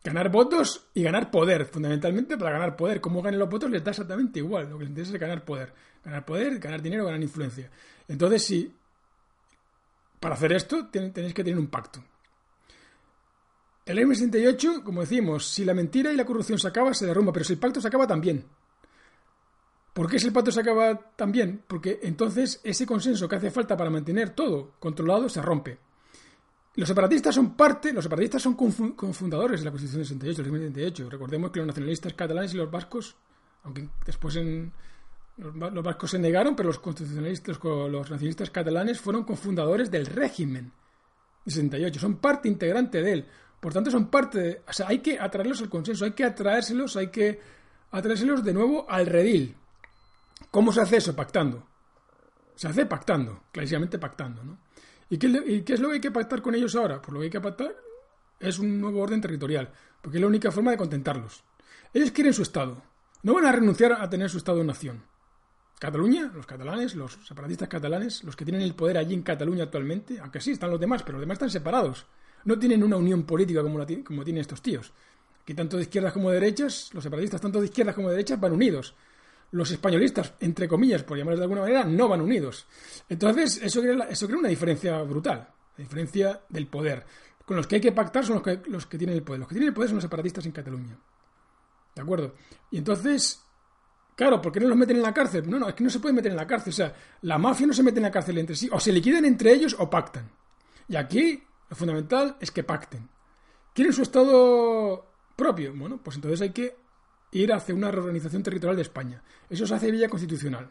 [0.03, 2.99] ganar votos y ganar poder, fundamentalmente para ganar poder.
[2.99, 5.71] Como ganen los votos les da exactamente igual, lo que les interesa es ganar poder.
[6.03, 7.69] Ganar poder, ganar dinero, ganar influencia.
[8.07, 8.73] Entonces, si
[10.19, 12.03] para hacer esto tenéis que tener un pacto.
[13.85, 17.45] El M68, como decimos, si la mentira y la corrupción se acaba, se derrumba, pero
[17.45, 18.45] si el pacto se acaba también.
[19.93, 21.63] ¿Por qué si el pacto se acaba también?
[21.67, 25.79] Porque entonces ese consenso que hace falta para mantener todo controlado se rompe.
[26.75, 31.09] Los separatistas son parte, los separatistas son confundadores de la Constitución del 68, del 68.
[31.09, 33.15] Recordemos que los nacionalistas catalanes y los vascos,
[33.63, 34.71] aunque después en,
[35.39, 40.71] los, vascos se negaron, pero los constitucionalistas, los nacionalistas catalanes fueron confundadores del régimen
[41.45, 43.25] del 68, son parte integrante de él.
[43.59, 44.61] Por tanto, son parte de...
[44.67, 47.39] O sea, hay que atraerlos al consenso, hay que atraérselos, hay que
[47.91, 49.55] atraérselos de nuevo al redil.
[50.51, 51.15] ¿Cómo se hace eso?
[51.15, 51.67] Pactando.
[52.55, 54.57] Se hace pactando, clarísimamente pactando, ¿no?
[55.09, 57.01] ¿Y qué, qué, es lo que hay que pactar con ellos ahora?
[57.01, 57.75] Pues lo que hay que pactar
[58.39, 59.71] es un nuevo orden territorial,
[60.01, 61.43] porque es la única forma de contentarlos.
[61.93, 62.81] Ellos quieren su Estado.
[63.23, 65.03] No van a renunciar a tener su Estado-nación.
[65.79, 70.19] Cataluña, los catalanes, los separatistas catalanes, los que tienen el poder allí en Cataluña actualmente,
[70.19, 72.05] aunque sí, están los demás, pero los demás están separados.
[72.43, 74.91] No tienen una unión política como, la, como tienen estos tíos.
[75.41, 78.37] Aquí tanto de izquierdas como de derechas, los separatistas tanto de izquierdas como de derechas
[78.39, 78.93] van unidos.
[79.51, 82.67] Los españolistas, entre comillas, por llamarlos de alguna manera, no van unidos.
[83.07, 87.05] Entonces, eso crea, eso crea una diferencia brutal, la diferencia del poder.
[87.45, 89.39] Con los que hay que pactar son los que, los que tienen el poder.
[89.39, 90.97] Los que tienen el poder son los separatistas en Cataluña.
[91.95, 92.35] ¿De acuerdo?
[92.69, 93.41] Y entonces,
[94.19, 95.49] Claro, ¿por qué no los meten en la cárcel?
[95.49, 96.71] No, no, es que no se puede meter en la cárcel.
[96.71, 98.67] O sea, la mafia no se mete en la cárcel entre sí.
[98.69, 100.29] O se liquidan entre ellos o pactan.
[100.89, 103.07] Y aquí lo fundamental es que pacten.
[103.73, 105.73] ¿Quieren su Estado propio?
[105.73, 106.75] Bueno, pues entonces hay que
[107.31, 109.23] ir hacia una reorganización territorial de España.
[109.49, 110.69] Eso se hace vía constitucional.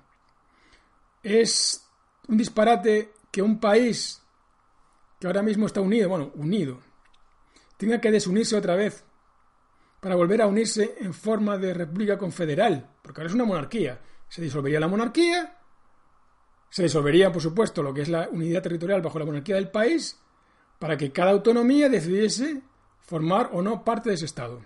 [1.22, 1.88] Es
[2.28, 4.20] un disparate que un país
[5.18, 6.80] que ahora mismo está unido, bueno, unido,
[7.78, 9.06] tenga que desunirse otra vez
[10.00, 14.00] para volver a unirse en forma de república confederal, porque ahora es una monarquía.
[14.28, 15.56] Se disolvería la monarquía,
[16.70, 20.18] se disolvería, por supuesto, lo que es la unidad territorial bajo la monarquía del país,
[20.78, 22.62] para que cada autonomía decidiese
[23.00, 24.60] formar o no parte de ese Estado.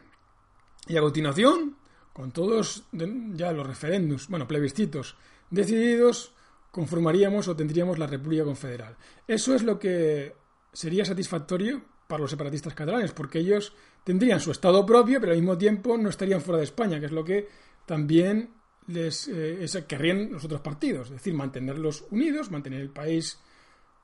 [0.87, 1.77] Y a continuación,
[2.13, 5.17] con todos ya los referéndums, bueno, plebiscitos
[5.49, 6.35] decididos,
[6.71, 8.97] conformaríamos o tendríamos la República Confederal.
[9.29, 10.35] Eso es lo que
[10.73, 15.57] sería satisfactorio para los separatistas catalanes, porque ellos tendrían su Estado propio, pero al mismo
[15.57, 17.49] tiempo no estarían fuera de España, que es lo que
[17.87, 18.51] también
[18.89, 23.39] les eh, querrían los otros partidos, es decir, mantenerlos unidos, mantener el país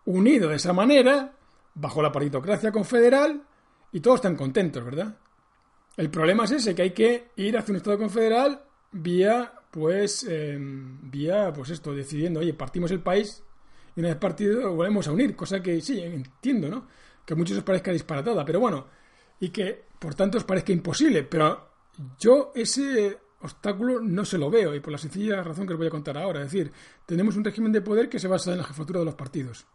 [0.05, 1.33] unido de esa manera,
[1.75, 3.43] bajo la paritocracia confederal,
[3.93, 5.17] y todos están contentos, ¿verdad?
[5.97, 11.11] El problema es ese, que hay que ir hacia un Estado confederal vía, pues, em,
[11.11, 13.43] vía, pues esto, decidiendo, oye, partimos el país
[13.97, 16.87] y una vez partido volvemos a unir, cosa que sí, entiendo, ¿no?
[17.27, 18.87] Que a muchos os parezca disparatada, pero bueno,
[19.41, 21.69] y que por tanto os parezca imposible, pero
[22.19, 25.89] yo ese obstáculo no se lo veo y por la sencilla razón que os voy
[25.89, 26.43] a contar ahora.
[26.43, 26.73] Es decir,
[27.07, 29.67] tenemos un régimen de poder que se basa en la jefatura de los partidos.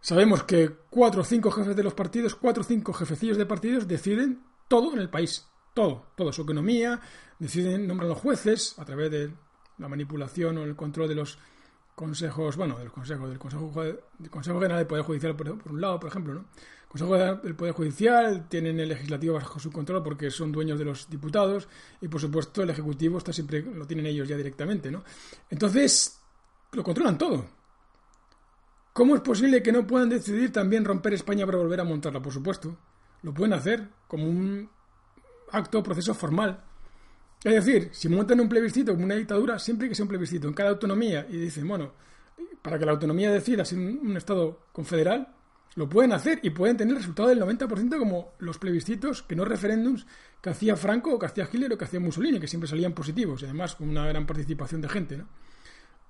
[0.00, 3.86] Sabemos que cuatro o cinco jefes de los partidos, cuatro o cinco jefecillos de partidos
[3.86, 5.46] deciden todo en el país.
[5.74, 7.00] Todo, todo su economía,
[7.38, 9.32] deciden, nombrar los jueces a través de
[9.78, 11.38] la manipulación o el control de los
[11.94, 16.00] consejos, bueno, del consejo, del Consejo, del consejo General del Poder Judicial, por, un lado,
[16.00, 16.44] por ejemplo, ¿no?
[16.92, 21.08] Consejo del Poder Judicial tienen el legislativo bajo su control porque son dueños de los
[21.08, 21.66] diputados
[22.00, 25.02] y, por supuesto, el ejecutivo está siempre lo tienen ellos ya directamente, ¿no?
[25.48, 26.20] Entonces,
[26.72, 27.46] lo controlan todo.
[28.92, 32.20] ¿Cómo es posible que no puedan decidir también romper España para volver a montarla?
[32.20, 32.76] Por supuesto,
[33.22, 34.68] lo pueden hacer como un
[35.50, 36.62] acto, proceso formal
[37.44, 40.54] es decir, si montan un plebiscito como una dictadura, siempre que sea un plebiscito en
[40.54, 41.92] cada autonomía y dicen, bueno,
[42.62, 45.34] para que la autonomía decida ser un, Estado confederal,
[45.74, 50.06] lo pueden hacer y pueden tener resultado del 90% como los plebiscitos, que no referéndums,
[50.40, 53.42] que hacía Franco o que hacía Hitler o que hacía Mussolini, que siempre salían positivos
[53.42, 55.16] y además con una gran participación de gente.
[55.16, 55.28] ¿no?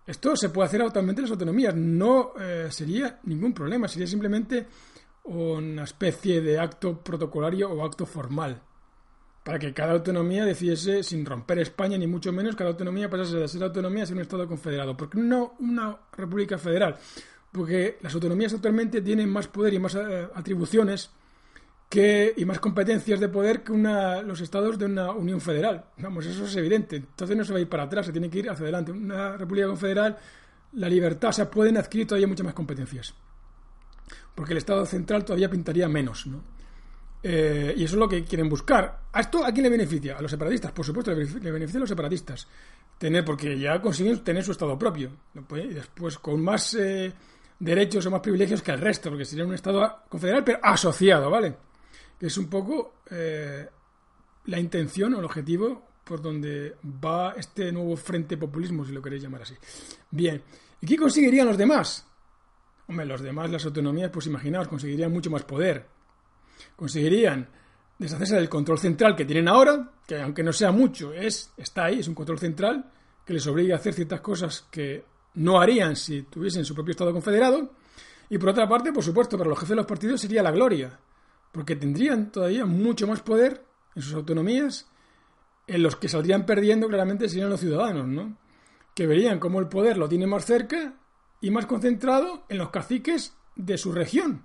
[0.06, 4.66] Esto se puede hacer actualmente en las autonomías, no eh, sería ningún problema, sería simplemente
[5.24, 8.60] una especie de acto protocolario o acto formal
[9.44, 13.48] para que cada autonomía decidiese, sin romper España, ni mucho menos, cada autonomía pasase de
[13.48, 14.96] ser autonomía a ser un Estado confederado.
[14.96, 16.96] ¿Por qué no una república federal?
[17.52, 21.10] Porque las autonomías actualmente tienen más poder y más eh, atribuciones
[21.92, 25.84] que, y más competencias de poder que una, los estados de una unión federal.
[25.98, 26.96] Vamos, eso es evidente.
[26.96, 28.92] Entonces no se va a ir para atrás, se tiene que ir hacia adelante.
[28.92, 30.16] Una república confederal,
[30.72, 33.14] la libertad, o sea, pueden adquirir todavía muchas más competencias.
[34.34, 36.42] Porque el Estado central todavía pintaría menos, ¿no?
[37.22, 39.02] Eh, y eso es lo que quieren buscar.
[39.12, 40.16] ¿A esto a quién le beneficia?
[40.16, 42.48] A los separatistas, por supuesto, le beneficia a los separatistas.
[42.98, 45.10] Tener, porque ya consiguen tener su Estado propio.
[45.34, 47.12] Y después con más eh,
[47.62, 51.54] derechos o más privilegios que el resto, porque sería un Estado confederal, pero asociado, ¿vale?
[52.22, 53.68] que es un poco eh,
[54.44, 59.24] la intención o el objetivo por donde va este nuevo frente populismo, si lo queréis
[59.24, 59.54] llamar así.
[60.08, 60.40] Bien,
[60.80, 62.06] ¿y qué conseguirían los demás?
[62.86, 65.86] Hombre, los demás, las autonomías, pues imaginaos, conseguirían mucho más poder.
[66.76, 67.48] Conseguirían
[67.98, 71.98] deshacerse del control central que tienen ahora, que aunque no sea mucho, es, está ahí,
[71.98, 72.88] es un control central
[73.26, 77.12] que les obliga a hacer ciertas cosas que no harían si tuviesen su propio Estado
[77.12, 77.70] confederado.
[78.28, 80.98] Y por otra parte, por supuesto, para los jefes de los partidos sería la gloria,
[81.50, 83.64] porque tendrían todavía mucho más poder
[83.94, 84.88] en sus autonomías
[85.66, 88.36] en los que saldrían perdiendo claramente serían los ciudadanos, ¿no?
[88.94, 90.94] Que verían cómo el poder lo tiene más cerca
[91.40, 94.44] y más concentrado en los caciques de su región,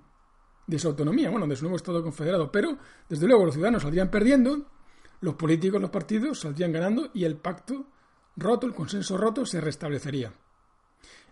[0.66, 2.50] de su autonomía, bueno, de su nuevo Estado confederado.
[2.50, 4.66] Pero, desde luego, los ciudadanos saldrían perdiendo,
[5.20, 7.86] los políticos, los partidos saldrían ganando y el pacto
[8.36, 10.32] roto, el consenso roto, se restablecería.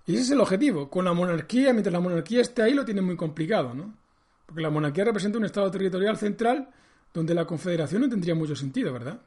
[0.07, 0.89] Y ese es el objetivo.
[0.89, 3.95] Con la monarquía, mientras la monarquía esté ahí, lo tiene muy complicado, ¿no?
[4.47, 6.69] Porque la monarquía representa un Estado territorial central
[7.13, 9.21] donde la confederación no tendría mucho sentido, ¿verdad?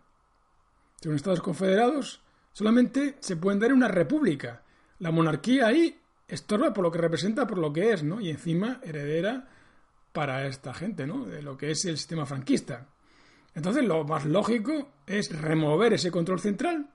[1.02, 2.22] Son estados confederados,
[2.54, 4.64] solamente se pueden dar una república.
[5.00, 8.22] La monarquía ahí estorba por lo que representa, por lo que es, ¿no?
[8.22, 9.48] Y encima heredera
[10.14, 11.26] para esta gente, ¿no?
[11.26, 12.88] De lo que es el sistema franquista.
[13.56, 16.88] Entonces lo más lógico es remover ese control central,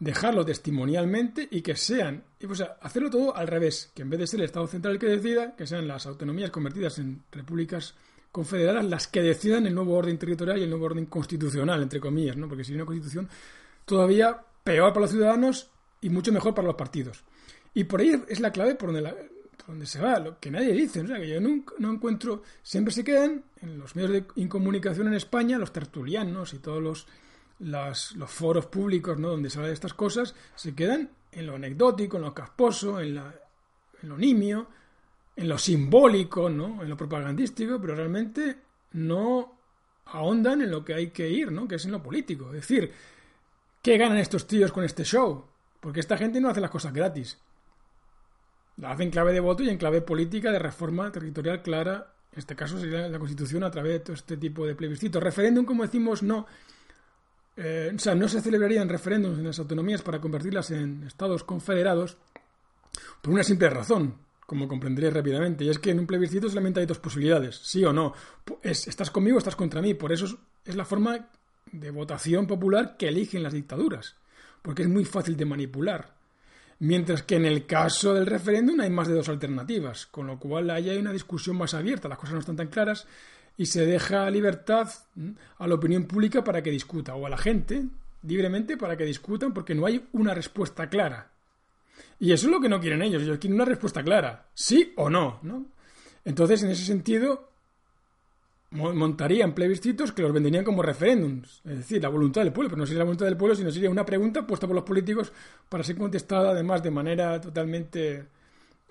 [0.00, 4.26] dejarlo testimonialmente y que sean, y pues hacerlo todo al revés, que en vez de
[4.26, 7.94] ser el Estado central el que decida, que sean las autonomías convertidas en repúblicas
[8.32, 12.36] confederadas las que decidan el nuevo orden territorial y el nuevo orden constitucional, entre comillas,
[12.36, 12.48] ¿no?
[12.48, 13.28] Porque si una constitución
[13.84, 15.68] todavía peor para los ciudadanos
[16.00, 17.22] y mucho mejor para los partidos.
[17.74, 19.14] Y por ahí es la clave por donde,
[19.66, 22.94] donde se va, lo que nadie dice, o sea, que yo nunca, no encuentro, siempre
[22.94, 27.06] se quedan en los medios de incomunicación en España, los tertulianos y todos los,
[27.60, 29.28] los foros públicos, ¿no?
[29.28, 33.34] Donde se de estas cosas, se quedan en lo anecdótico, en lo casposo, en, la,
[34.02, 34.68] en lo nimio,
[35.36, 36.82] en lo simbólico, ¿no?
[36.82, 38.56] En lo propagandístico, pero realmente
[38.92, 39.56] no
[40.06, 41.68] ahondan en lo que hay que ir, ¿no?
[41.68, 42.46] Que es en lo político.
[42.46, 42.92] Es decir,
[43.82, 45.44] ¿qué ganan estos tíos con este show?
[45.80, 47.38] Porque esta gente no hace las cosas gratis.
[48.76, 52.14] La hacen en clave de voto y en clave política de reforma territorial clara.
[52.32, 55.22] En este caso sería la Constitución a través de todo este tipo de plebiscitos.
[55.22, 56.46] Referéndum, como decimos, no.
[57.62, 62.16] Eh, o sea, no se celebrarían referéndums en las autonomías para convertirlas en estados confederados
[63.20, 64.14] por una simple razón
[64.46, 67.92] como comprenderéis rápidamente, y es que en un plebiscito solamente hay dos posibilidades, sí o
[67.92, 68.14] no.
[68.64, 69.94] estás conmigo o estás contra mí.
[69.94, 71.28] Por eso es, la forma
[71.70, 74.16] de votación popular que eligen las dictaduras,
[74.60, 76.16] porque es muy fácil de manipular.
[76.80, 80.68] Mientras que en el caso del referéndum hay más de dos alternativas, con lo cual
[80.70, 83.06] ahí hay una discusión más abierta, las cosas no están tan claras
[83.56, 84.88] y se deja libertad
[85.58, 87.84] a la opinión pública para que discuta, o a la gente
[88.22, 91.30] libremente para que discutan, porque no hay una respuesta clara.
[92.18, 93.22] Y eso es lo que no quieren ellos.
[93.22, 95.66] Ellos quieren una respuesta clara, sí o no, ¿no?
[96.24, 97.50] Entonces, en ese sentido,
[98.70, 101.60] montarían plebiscitos que los venderían como referéndums.
[101.64, 103.90] Es decir, la voluntad del pueblo, pero no sería la voluntad del pueblo, sino sería
[103.90, 105.32] una pregunta puesta por los políticos
[105.68, 108.26] para ser contestada, además, de manera totalmente,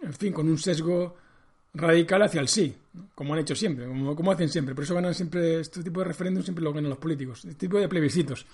[0.02, 1.15] en fin, con un sesgo
[1.73, 2.75] radical hacia el sí,
[3.15, 4.75] como han hecho siempre, como, hacen siempre.
[4.75, 7.77] Por eso ganan siempre, este tipo de referéndums siempre lo ganan los políticos, este tipo
[7.77, 8.45] de plebiscitos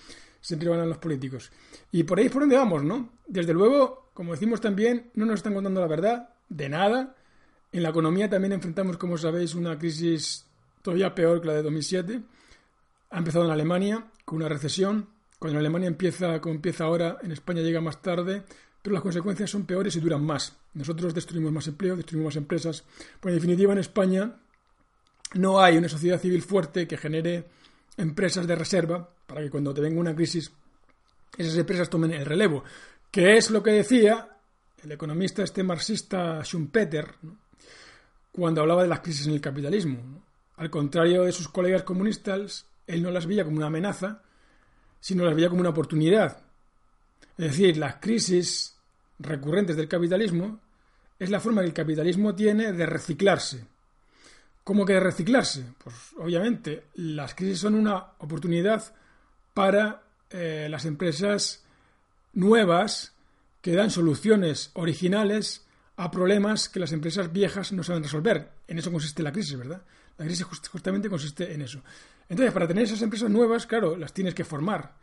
[0.45, 1.51] siempre ganan los políticos.
[1.91, 3.09] Y por ahí es por donde vamos, ¿no?
[3.25, 7.15] Desde luego, como decimos también, no nos están contando la verdad de nada.
[7.71, 10.45] En la economía también enfrentamos, como sabéis, una crisis
[10.83, 12.21] todavía peor que la de 2007.
[13.09, 15.09] Ha empezado en Alemania con una recesión.
[15.39, 18.43] Cuando en Alemania empieza como empieza ahora, en España llega más tarde,
[18.85, 20.55] pero las consecuencias son peores y duran más.
[20.75, 22.83] Nosotros destruimos más empleo, destruimos más empresas.
[23.19, 24.35] Pues en definitiva, en España
[25.33, 27.45] no hay una sociedad civil fuerte que genere
[27.97, 30.51] empresas de reserva para que cuando te venga una crisis
[31.35, 32.63] esas empresas tomen el relevo.
[33.09, 34.29] Que es lo que decía
[34.83, 37.15] el economista este marxista Schumpeter
[38.31, 40.23] cuando hablaba de las crisis en el capitalismo.
[40.57, 44.21] Al contrario de sus colegas comunistas, él no las veía como una amenaza,
[44.99, 46.37] sino las veía como una oportunidad.
[47.35, 48.74] Es decir, las crisis
[49.19, 50.59] recurrentes del capitalismo
[51.17, 53.65] es la forma que el capitalismo tiene de reciclarse
[54.65, 55.63] ¿Cómo que reciclarse?
[55.83, 58.95] Pues obviamente las crisis son una oportunidad
[59.53, 60.01] para
[60.31, 61.63] eh, las empresas
[62.33, 63.13] nuevas
[63.61, 68.53] que dan soluciones originales a problemas que las empresas viejas no saben resolver.
[68.67, 69.83] En eso consiste la crisis, ¿verdad?
[70.17, 71.83] La crisis justamente consiste en eso.
[72.27, 74.95] Entonces, para tener esas empresas nuevas, claro, las tienes que formar.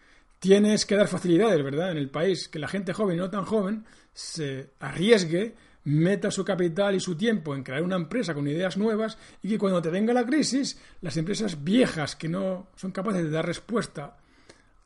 [0.43, 1.93] Tienes que dar facilidades, ¿verdad?
[1.93, 6.45] En el país, que la gente joven y no tan joven se arriesgue meta su
[6.45, 9.91] capital y su tiempo en crear una empresa con ideas nuevas y que cuando te
[9.91, 14.17] venga la crisis, las empresas viejas que no son capaces de dar respuesta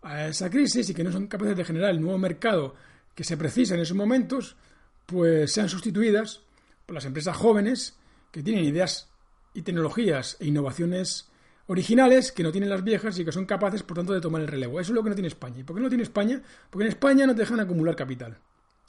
[0.03, 2.75] a esa crisis y que no son capaces de generar el nuevo mercado
[3.15, 4.57] que se precisa en esos momentos,
[5.07, 6.43] pues sean sustituidas
[6.85, 7.97] por las empresas jóvenes
[8.31, 9.09] que tienen ideas
[9.55, 11.31] y tecnologías e innovaciones
[11.67, 14.49] originales que no tienen las viejas y que son capaces, por tanto, de tomar el
[14.49, 14.81] relevo.
[14.81, 15.61] Eso es lo que no tiene España.
[15.61, 16.43] ¿Y por qué no tiene España?
[16.71, 18.39] Porque en España no te dejan acumular capital.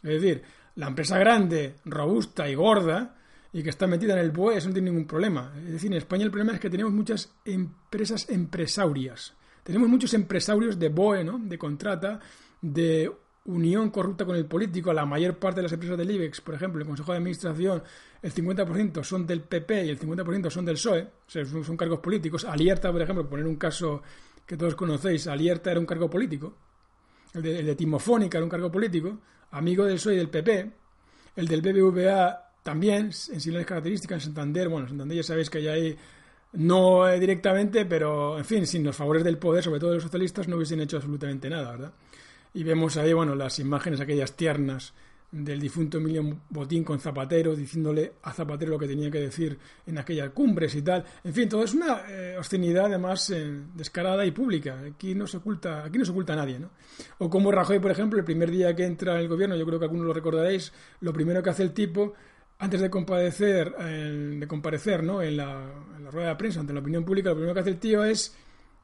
[0.03, 0.43] Es decir,
[0.75, 3.15] la empresa grande, robusta y gorda,
[3.51, 5.51] y que está metida en el BOE, eso no tiene ningún problema.
[5.65, 9.33] Es decir, en España el problema es que tenemos muchas empresas empresarias.
[9.63, 11.39] Tenemos muchos empresarios de BOE, ¿no?
[11.39, 12.19] De contrata,
[12.61, 13.11] de
[13.47, 14.93] unión corrupta con el político.
[14.93, 17.83] La mayor parte de las empresas del IBEX, por ejemplo, el Consejo de Administración,
[18.21, 22.45] el 50% son del PP y el 50% son del PSOE, sea, son, cargos políticos.
[22.45, 24.01] Alierta, por ejemplo, poner un caso
[24.45, 26.55] que todos conocéis, Alierta era un cargo político.
[27.33, 29.19] El de, el de Timofónica era un cargo político,
[29.51, 30.71] amigo del PSOE y del PP.
[31.35, 35.61] El del BBVA también, en similares características, en Santander, bueno, en Santander ya sabéis que
[35.61, 35.97] ya hay,
[36.53, 40.03] no eh, directamente, pero en fin, sin los favores del poder, sobre todo de los
[40.03, 41.93] socialistas, no hubiesen hecho absolutamente nada, ¿verdad?
[42.57, 44.91] Y vemos ahí, bueno, las imágenes aquellas tiernas
[45.31, 49.99] del difunto Emilio Botín con Zapatero, diciéndole a Zapatero lo que tenía que decir en
[49.99, 51.05] aquellas cumbres y tal.
[51.23, 54.79] En fin, todo es una eh, obscenidad además eh, descarada y pública.
[54.91, 56.71] Aquí no se oculta, aquí no se oculta a nadie, ¿no?
[57.19, 59.77] O como Rajoy, por ejemplo, el primer día que entra en el gobierno, yo creo
[59.77, 62.15] que algunos lo recordaréis, lo primero que hace el tipo
[62.57, 65.21] antes de comparecer, de comparecer ¿no?
[65.21, 65.63] en, la,
[66.09, 68.35] rueda de prensa ante la opinión pública, lo primero que hace el tío es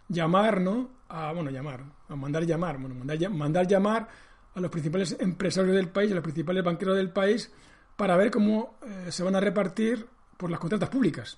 [0.07, 0.89] llamar, ¿no?
[1.09, 4.07] A, bueno, llamar, a mandar llamar, bueno, mandar, mandar llamar
[4.55, 7.51] a los principales empresarios del país, a los principales banqueros del país,
[7.95, 10.05] para ver cómo eh, se van a repartir
[10.37, 11.37] por las contratas públicas.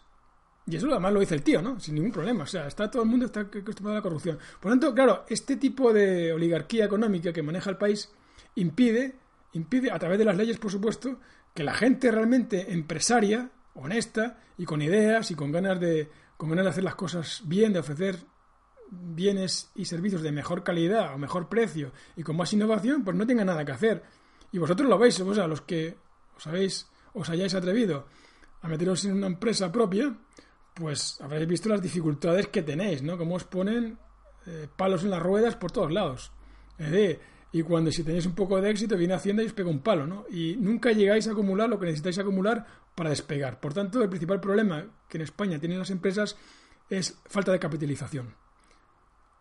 [0.67, 1.79] Y eso además lo dice el tío, ¿no?
[1.79, 2.43] Sin ningún problema.
[2.43, 4.39] O sea, está todo el mundo está acostumbrado a la corrupción.
[4.59, 8.11] Por lo tanto, claro, este tipo de oligarquía económica que maneja el país
[8.55, 9.15] impide,
[9.53, 11.19] impide, a través de las leyes, por supuesto,
[11.53, 16.65] que la gente realmente empresaria, honesta y con ideas y con ganas de, con ganas
[16.65, 18.17] de hacer las cosas bien, de ofrecer
[18.89, 23.25] bienes y servicios de mejor calidad o mejor precio y con más innovación, pues no
[23.25, 24.03] tenga nada que hacer.
[24.51, 25.97] Y vosotros lo veis, o sea, los que
[26.35, 28.07] os habéis, os hayáis atrevido
[28.61, 30.15] a meteros en una empresa propia,
[30.73, 33.17] pues habréis visto las dificultades que tenéis, ¿no?
[33.17, 33.97] Cómo os ponen
[34.45, 36.31] eh, palos en las ruedas por todos lados.
[37.51, 40.05] Y cuando si tenéis un poco de éxito viene Hacienda y os pega un palo,
[40.05, 40.25] ¿no?
[40.29, 42.65] Y nunca llegáis a acumular lo que necesitáis acumular
[42.95, 43.61] para despegar.
[43.61, 46.35] Por tanto, el principal problema que en España tienen las empresas
[46.89, 48.35] es falta de capitalización.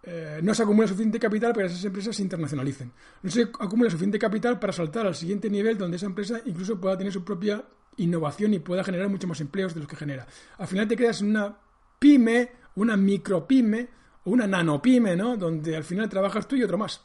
[0.07, 2.93] Eh, no se acumula suficiente capital para que esas empresas se internacionalicen.
[3.23, 6.97] No se acumula suficiente capital para saltar al siguiente nivel donde esa empresa incluso pueda
[6.99, 7.65] tener su propia
[7.97, 10.27] innovación y pueda generar muchos más empleos de los que genera.
[10.59, 11.57] Al final te en una
[11.99, 13.89] pyme, una micropyme
[14.25, 15.37] o una nanopyme, ¿no?
[15.37, 17.01] Donde al final trabajas tú y otro más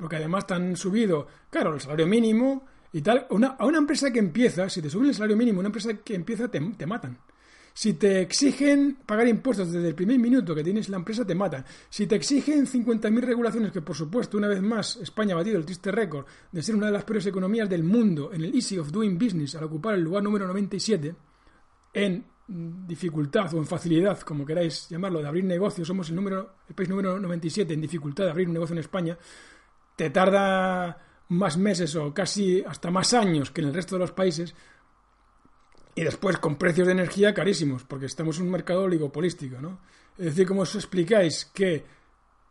[0.00, 3.26] porque además te han subido, claro, el salario mínimo y tal.
[3.58, 6.48] a una empresa que empieza, si te suben el salario mínimo, una empresa que empieza,
[6.48, 7.18] te, matan.
[7.80, 11.64] Si te exigen pagar impuestos desde el primer minuto que tienes la empresa, te matan.
[11.88, 15.64] Si te exigen 50.000 regulaciones, que por supuesto, una vez más, España ha batido el
[15.64, 18.90] triste récord de ser una de las peores economías del mundo en el Easy of
[18.90, 21.14] Doing Business, al ocupar el lugar número 97,
[21.94, 22.26] en
[22.86, 26.90] dificultad o en facilidad, como queráis llamarlo, de abrir negocios, somos el, número, el país
[26.90, 29.16] número 97 en dificultad de abrir un negocio en España,
[29.96, 30.98] te tarda
[31.30, 34.54] más meses o casi hasta más años que en el resto de los países
[35.94, 39.80] y después con precios de energía carísimos, porque estamos en un mercado oligopolístico, ¿no?
[40.16, 41.84] Es decir, ¿cómo os explicáis que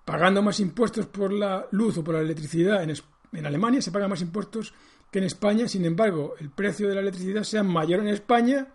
[0.05, 2.93] pagando más impuestos por la luz o por la electricidad en,
[3.33, 4.73] en Alemania se pagan más impuestos
[5.11, 8.67] que en España, sin embargo, el precio de la electricidad sea mayor en España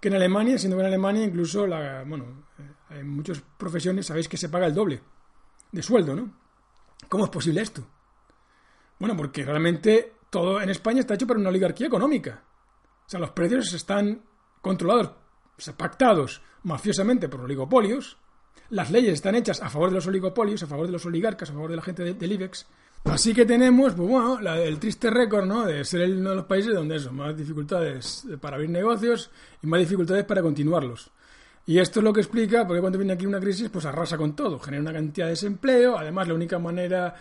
[0.00, 4.28] que en Alemania, siendo que en Alemania incluso la, bueno, eh, en muchas profesiones sabéis
[4.28, 5.00] que se paga el doble
[5.72, 6.32] de sueldo, ¿no?
[7.08, 7.86] ¿Cómo es posible esto?
[8.98, 12.42] Bueno, porque realmente todo en España está hecho para una oligarquía económica.
[13.06, 14.22] O sea, los precios están
[14.60, 15.12] controlados,
[15.76, 18.18] pactados mafiosamente por oligopolios.
[18.70, 21.52] Las leyes están hechas a favor de los oligopolios, a favor de los oligarcas, a
[21.52, 22.66] favor de la gente del IBEX.
[23.04, 25.64] Así que tenemos, pues bueno, el triste récord, ¿no?
[25.64, 29.30] De ser uno de los países donde eso, más dificultades para abrir negocios
[29.62, 31.12] y más dificultades para continuarlos.
[31.66, 34.34] Y esto es lo que explica porque cuando viene aquí una crisis, pues arrasa con
[34.34, 35.96] todo, genera una cantidad de desempleo.
[35.96, 37.14] Además, la única manera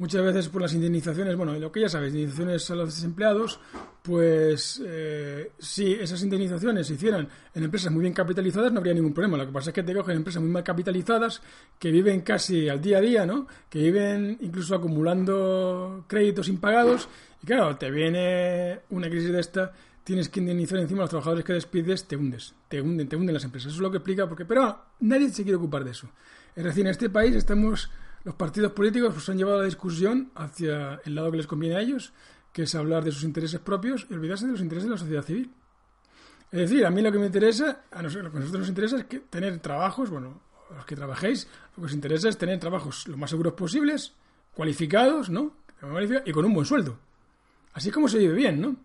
[0.00, 3.60] muchas veces por las indemnizaciones, bueno, lo que ya sabes, indemnizaciones a los desempleados,
[4.02, 9.12] pues eh, si esas indemnizaciones se hicieran en empresas muy bien capitalizadas no habría ningún
[9.12, 9.36] problema.
[9.36, 11.42] Lo que pasa es que te cogen empresas muy mal capitalizadas
[11.78, 13.46] que viven casi al día a día, ¿no?
[13.68, 17.06] Que viven incluso acumulando créditos impagados
[17.42, 19.72] y claro, te viene una crisis de esta
[20.02, 23.34] tienes que indemnizar encima a los trabajadores que despides, te hundes, te hunden, te hunden
[23.34, 23.68] las empresas.
[23.68, 26.08] Eso es lo que explica, porque, pero nadie se quiere ocupar de eso.
[26.56, 27.90] Es decir, en este país estamos
[28.24, 31.80] los partidos políticos pues, han llevado la discusión hacia el lado que les conviene a
[31.80, 32.12] ellos,
[32.52, 35.22] que es hablar de sus intereses propios y olvidarse de los intereses de la sociedad
[35.22, 35.50] civil.
[36.50, 38.98] Es decir, a mí lo que me interesa, a nosotros, lo que nosotros nos interesa
[38.98, 40.40] es que tener trabajos, bueno,
[40.74, 44.14] los que trabajéis, lo que os interesa es tener trabajos lo más seguros posibles,
[44.54, 45.54] cualificados, ¿no?
[46.26, 46.98] Y con un buen sueldo.
[47.72, 48.76] Así como se vive bien, ¿no?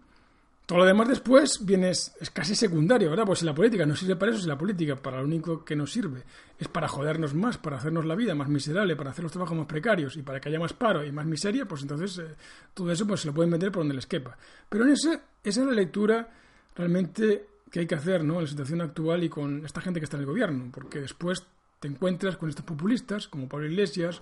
[0.65, 3.25] Todo lo demás después viene es, casi secundario, ¿verdad?
[3.25, 5.75] Pues si la política no sirve para eso, si la política para lo único que
[5.75, 6.23] nos sirve
[6.57, 9.67] es para jodernos más, para hacernos la vida más miserable, para hacer los trabajos más
[9.67, 12.35] precarios y para que haya más paro y más miseria, pues entonces eh,
[12.73, 14.37] todo eso pues se lo pueden meter por donde les quepa.
[14.67, 16.29] Pero en ese, esa es la lectura
[16.75, 18.35] realmente que hay que hacer, ¿no?
[18.35, 21.45] En la situación actual y con esta gente que está en el gobierno, porque después
[21.79, 24.21] te encuentras con estos populistas como Pablo Iglesias,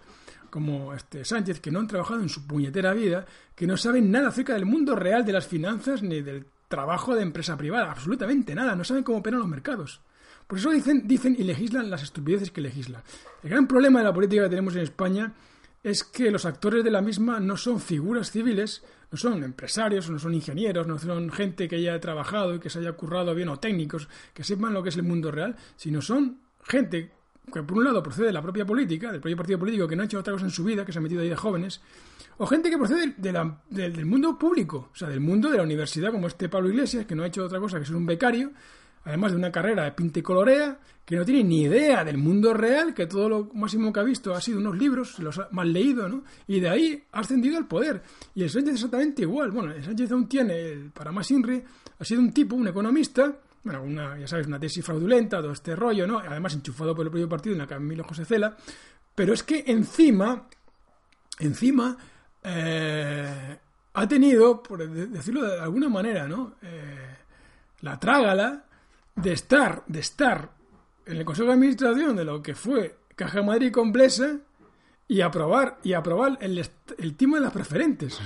[0.49, 3.25] como este Sánchez, que no han trabajado en su puñetera vida,
[3.55, 7.21] que no saben nada acerca del mundo real de las finanzas ni del trabajo de
[7.21, 10.01] empresa privada, absolutamente nada, no saben cómo operan los mercados.
[10.47, 13.01] Por eso dicen, dicen y legislan las estupideces que legislan.
[13.43, 15.33] El gran problema de la política que tenemos en España
[15.83, 20.17] es que los actores de la misma no son figuras civiles, no son empresarios, no
[20.17, 23.59] son ingenieros, no son gente que haya trabajado y que se haya currado bien o
[23.59, 27.11] técnicos, que sepan lo que es el mundo real, sino son gente
[27.51, 30.03] que por un lado procede de la propia política, del propio partido político que no
[30.03, 31.81] ha hecho otra cosa en su vida, que se ha metido ahí de jóvenes,
[32.37, 36.27] o gente que procede del mundo público, o sea, del mundo de la universidad, como
[36.27, 38.51] este Pablo Iglesias, que no ha hecho otra cosa que ser un becario,
[39.05, 42.53] además de una carrera de pinta y colorea, que no tiene ni idea del mundo
[42.53, 45.71] real, que todo lo máximo que ha visto ha sido unos libros, los ha mal
[45.71, 46.23] leído, ¿no?
[46.47, 48.01] Y de ahí ha ascendido al poder.
[48.33, 49.51] Y el Sánchez exactamente igual.
[49.51, 51.61] Bueno, el Sánchez aún tiene, para más INRI,
[51.99, 55.75] ha sido un tipo, un economista, bueno, una, ya sabes, una tesis fraudulenta, todo este
[55.75, 56.19] rollo, ¿no?
[56.19, 58.55] Además enchufado por el propio partido, una Camilo José Cela.
[59.15, 60.47] Pero es que encima,
[61.39, 61.97] encima,
[62.43, 63.57] eh,
[63.93, 66.55] ha tenido, por decirlo de alguna manera, ¿no?
[66.61, 67.17] Eh,
[67.81, 68.65] la trágala
[69.15, 70.49] de estar, de estar
[71.05, 74.39] en el Consejo de Administración de lo que fue Caja Madrid Complesa
[75.07, 76.65] y aprobar, y aprobar el,
[76.97, 78.19] el timo de las preferentes.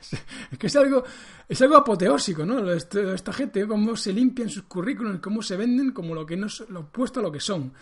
[0.00, 1.04] Es que es algo,
[1.48, 2.70] es algo apoteósico, ¿no?
[2.70, 6.80] esta gente, cómo se limpian sus currículums, cómo se venden como lo que no lo
[6.80, 7.72] opuesto a lo que son.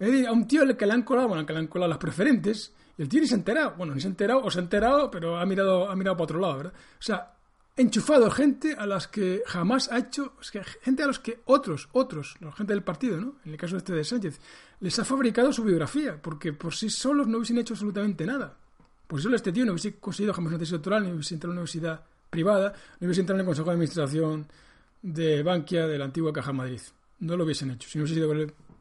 [0.00, 2.72] A un tío al que le han colado, bueno, que le han colado las preferentes,
[2.96, 4.62] y el tío ni se ha enterado, bueno, ni se ha enterado, o se ha
[4.62, 6.72] enterado, pero ha mirado, ha mirado para otro lado, ¿verdad?
[6.74, 7.32] O sea,
[7.76, 10.34] enchufado gente a las que jamás ha hecho,
[10.82, 13.36] gente a los que otros, otros, la gente del partido, ¿no?
[13.44, 14.40] En el caso este de Sánchez,
[14.80, 18.56] les ha fabricado su biografía, porque por sí solos no hubiesen hecho absolutamente nada.
[19.08, 21.58] Por eso este tío no hubiese conseguido jamás una tesis doctoral, ni hubiese entrado en
[21.58, 24.46] una universidad privada, no hubiese entrado en el Consejo de Administración
[25.02, 26.80] de Bankia de la antigua Caja Madrid.
[27.20, 27.88] No lo hubiesen hecho.
[27.88, 28.28] Si hubiese sido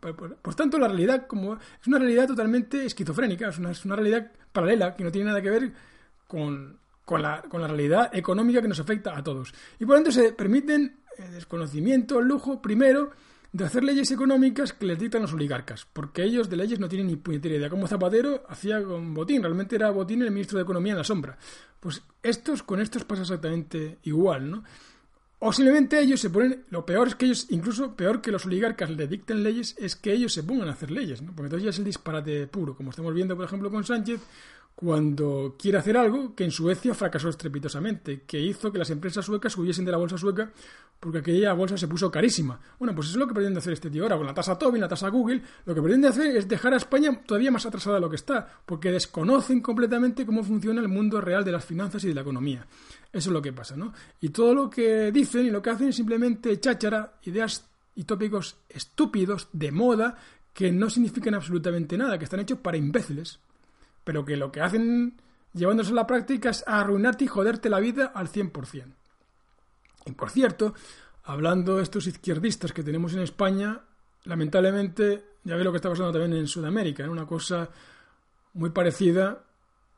[0.02, 3.96] por, por, tanto, la realidad como es una realidad totalmente esquizofrénica, es una, es una
[3.96, 5.72] realidad paralela que no tiene nada que ver
[6.28, 9.54] con, con, la, con, la, realidad económica que nos afecta a todos.
[9.80, 13.12] Y por tanto se permiten el desconocimiento, el lujo, primero,
[13.58, 17.08] de hacer leyes económicas que les dictan los oligarcas, porque ellos de leyes no tienen
[17.08, 17.70] ni puñetera idea.
[17.72, 21.40] Como Zapatero hacía con Botín, realmente era Botín el ministro de Economía en la sombra.
[21.80, 24.64] Pues estos con estos pasa exactamente igual, ¿no?
[25.40, 28.92] O simplemente ellos se ponen, lo peor es que ellos, incluso peor que los oligarcas
[28.92, 31.32] le dicten leyes, es que ellos se pongan a hacer leyes, ¿no?
[31.34, 34.22] Porque entonces ya es el disparate puro, como estamos viendo, por ejemplo, con Sánchez,
[34.78, 39.58] cuando quiere hacer algo que en Suecia fracasó estrepitosamente, que hizo que las empresas suecas
[39.58, 40.52] huyesen de la bolsa sueca
[41.00, 42.60] porque aquella bolsa se puso carísima.
[42.78, 44.80] Bueno, pues eso es lo que pretende hacer este tío ahora, con la tasa Tobin,
[44.80, 48.02] la tasa Google, lo que pretende hacer es dejar a España todavía más atrasada de
[48.02, 52.10] lo que está, porque desconocen completamente cómo funciona el mundo real de las finanzas y
[52.10, 52.68] de la economía.
[53.12, 53.94] Eso es lo que pasa, ¿no?
[54.22, 58.58] Y todo lo que dicen y lo que hacen es simplemente cháchara, ideas y tópicos
[58.70, 60.18] estúpidos, de moda,
[60.54, 63.40] que no significan absolutamente nada, que están hechos para imbéciles
[64.08, 65.20] pero que lo que hacen
[65.52, 68.86] llevándose a la práctica es arruinarte y joderte la vida al 100%.
[70.06, 70.74] Y por cierto,
[71.26, 73.82] hablando de estos izquierdistas que tenemos en España,
[74.24, 77.70] lamentablemente, ya ve lo que está pasando también en Sudamérica, en una cosa
[78.54, 79.44] muy parecida,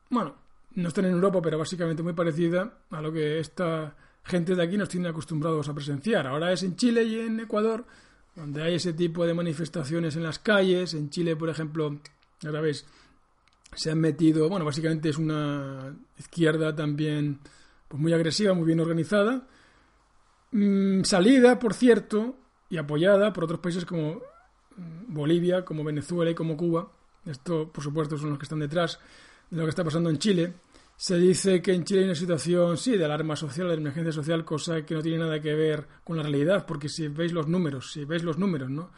[0.08, 0.34] bueno,
[0.74, 3.94] no están en Europa, pero básicamente muy parecida a lo que esta
[4.24, 6.26] gente de aquí nos tiene acostumbrados a presenciar.
[6.26, 7.86] Ahora es en Chile y en Ecuador,
[8.34, 10.94] donde hay ese tipo de manifestaciones en las calles.
[10.94, 12.00] En Chile, por ejemplo,
[12.44, 12.84] ahora veis,
[13.74, 17.38] se han metido, bueno, básicamente es una izquierda también
[17.88, 19.46] pues muy agresiva, muy bien organizada,
[20.52, 22.36] mm, salida, por cierto,
[22.68, 24.22] y apoyada por otros países como
[24.76, 26.90] mm, Bolivia, como Venezuela y como Cuba.
[27.26, 28.98] Esto, por supuesto, son los que están detrás
[29.50, 30.54] de lo que está pasando en Chile.
[30.96, 34.44] Se dice que en Chile hay una situación, sí, de alarma social, de emergencia social,
[34.44, 37.92] cosa que no tiene nada que ver con la realidad, porque si veis los números,
[37.92, 38.90] si veis los números, ¿no?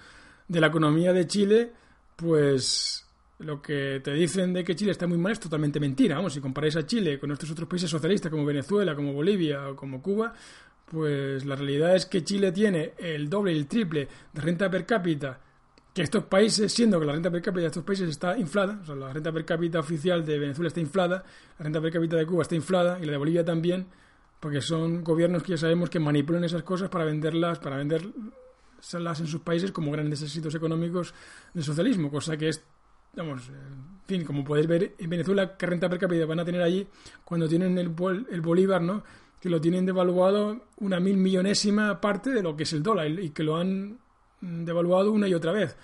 [0.48, 1.72] De la economía de Chile,
[2.16, 3.06] pues
[3.42, 6.16] lo que te dicen de que Chile está muy mal es totalmente mentira.
[6.16, 9.76] Vamos, si comparáis a Chile con estos otros países socialistas como Venezuela, como Bolivia o
[9.76, 10.32] como Cuba,
[10.86, 14.84] pues la realidad es que Chile tiene el doble y el triple de renta per
[14.86, 15.40] cápita
[15.92, 18.86] que estos países, siendo que la renta per cápita de estos países está inflada, o
[18.86, 21.24] sea, la renta per cápita oficial de Venezuela está inflada,
[21.58, 23.86] la renta per cápita de Cuba está inflada y la de Bolivia también,
[24.40, 29.26] porque son gobiernos que ya sabemos que manipulan esas cosas para venderlas, para venderlas en
[29.26, 31.12] sus países como grandes éxitos económicos
[31.52, 32.64] del socialismo, cosa que es
[33.16, 36.62] vamos, en fin, como podéis ver, en Venezuela, ¿qué renta per cápita van a tener
[36.62, 36.86] allí
[37.24, 37.94] cuando tienen el,
[38.30, 39.02] el bolívar, ¿no?
[39.42, 43.30] que lo tienen devaluado una mil millonésima parte de lo que es el dólar y
[43.30, 43.98] que lo han
[44.40, 45.76] devaluado una y otra vez.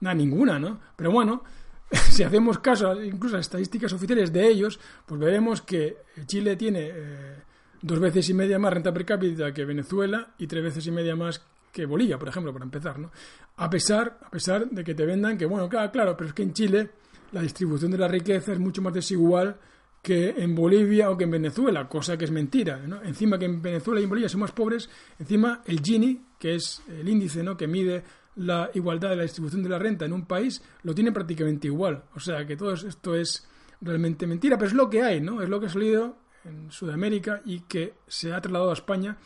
[0.00, 0.80] Nada, ninguna, ¿no?
[0.96, 1.44] Pero bueno,
[2.10, 6.92] si hacemos caso incluso a las estadísticas oficiales de ellos, pues veremos que Chile tiene
[6.94, 7.36] eh,
[7.82, 11.14] dos veces y media más renta per cápita que Venezuela y tres veces y media
[11.14, 11.44] más
[11.74, 13.10] que Bolivia, por ejemplo, para empezar, ¿no?
[13.56, 16.44] A pesar, a pesar de que te vendan que, bueno, claro, claro, pero es que
[16.44, 16.90] en Chile
[17.32, 19.58] la distribución de la riqueza es mucho más desigual
[20.00, 22.78] que en Bolivia o que en Venezuela, cosa que es mentira.
[22.78, 23.02] ¿no?
[23.02, 27.08] Encima que en Venezuela y en Bolivia somos pobres, encima el Gini, que es el
[27.08, 27.56] índice ¿no?
[27.56, 28.04] que mide
[28.36, 32.04] la igualdad de la distribución de la renta en un país, lo tiene prácticamente igual.
[32.14, 33.48] O sea que todo esto es
[33.80, 35.42] realmente mentira, pero es lo que hay, ¿no?
[35.42, 39.16] Es lo que ha salido en Sudamérica y que se ha trasladado a España,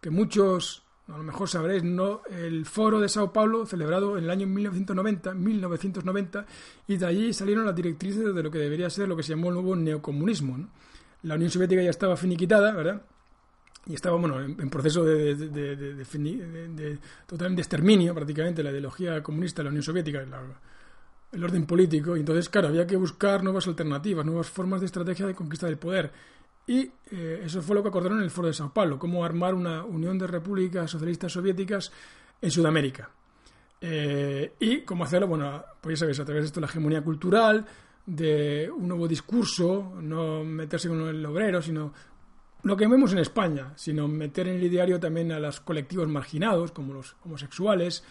[0.00, 2.22] que muchos a lo mejor sabréis, ¿no?
[2.30, 6.46] el foro de Sao Paulo, celebrado en el año 1990, 1990,
[6.88, 9.48] y de allí salieron las directrices de lo que debería ser lo que se llamó
[9.48, 10.68] el nuevo neocomunismo.
[11.22, 13.02] La Unión Soviética ya estaba finiquitada, ¿verdad?
[13.86, 19.64] Y estaba, bueno, en, proceso de, de, de, totalmente exterminio, prácticamente, la ideología comunista de
[19.64, 20.26] la Unión Soviética,
[21.32, 25.24] el orden político, y entonces, claro, había que buscar nuevas alternativas, nuevas formas de estrategia
[25.26, 26.10] de conquista del poder.
[26.66, 29.54] Y eh, eso fue lo que acordaron en el Foro de Sao Paulo, cómo armar
[29.54, 31.92] una unión de repúblicas socialistas soviéticas
[32.40, 33.08] en Sudamérica.
[33.80, 37.64] Eh, y cómo hacerlo, bueno, pues ya sabéis, a través de esto la hegemonía cultural,
[38.04, 41.92] de un nuevo discurso, no meterse con el obrero, sino
[42.62, 46.72] lo que vemos en España, sino meter en el ideario también a los colectivos marginados,
[46.72, 48.02] como los homosexuales,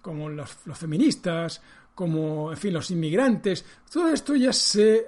[0.00, 1.60] como los, los feministas,
[1.94, 3.64] como, en fin, los inmigrantes.
[3.90, 5.04] Todo esto ya se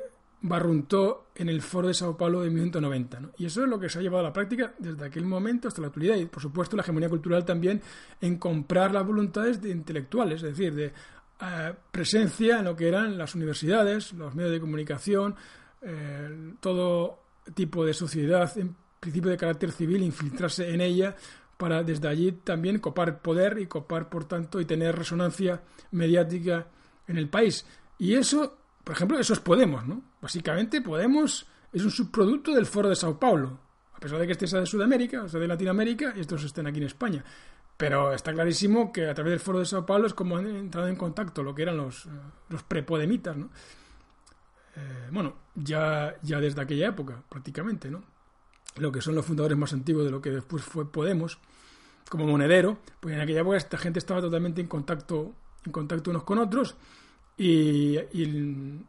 [0.49, 3.33] barruntó en el Foro de Sao Paulo de 1990.
[3.39, 5.81] Y eso es lo que se ha llevado a la práctica desde aquel momento hasta
[5.81, 6.17] la actualidad.
[6.17, 7.81] Y, por supuesto, la hegemonía cultural también
[8.21, 10.87] en comprar las voluntades de intelectuales, es decir, de
[11.41, 15.35] eh, presencia en lo que eran las universidades, los medios de comunicación,
[15.83, 17.21] eh, todo
[17.55, 21.15] tipo de sociedad, en principio de carácter civil, infiltrarse en ella
[21.57, 26.67] para desde allí también copar poder y copar, por tanto, y tener resonancia mediática
[27.07, 27.67] en el país.
[27.99, 30.01] Y eso por ejemplo, eso es Podemos, ¿no?
[30.23, 33.59] Básicamente Podemos es un subproducto del Foro de Sao Paulo,
[33.93, 36.69] a pesar de que este sea de Sudamérica, o sea de Latinoamérica, y estos estén
[36.69, 37.25] aquí en España.
[37.77, 40.87] Pero está clarísimo que a través del Foro de Sao Paulo es como han entrado
[40.87, 42.11] en contacto lo que eran los, eh,
[42.49, 43.51] los prepodemitas, ¿no?
[44.77, 48.05] Eh, bueno, ya, ya desde aquella época, prácticamente, ¿no?
[48.77, 51.41] Lo que son los fundadores más antiguos de lo que después fue Podemos,
[52.09, 55.35] como monedero, pues en aquella época esta gente estaba totalmente en contacto,
[55.65, 56.77] en contacto unos con otros,
[57.39, 57.99] y,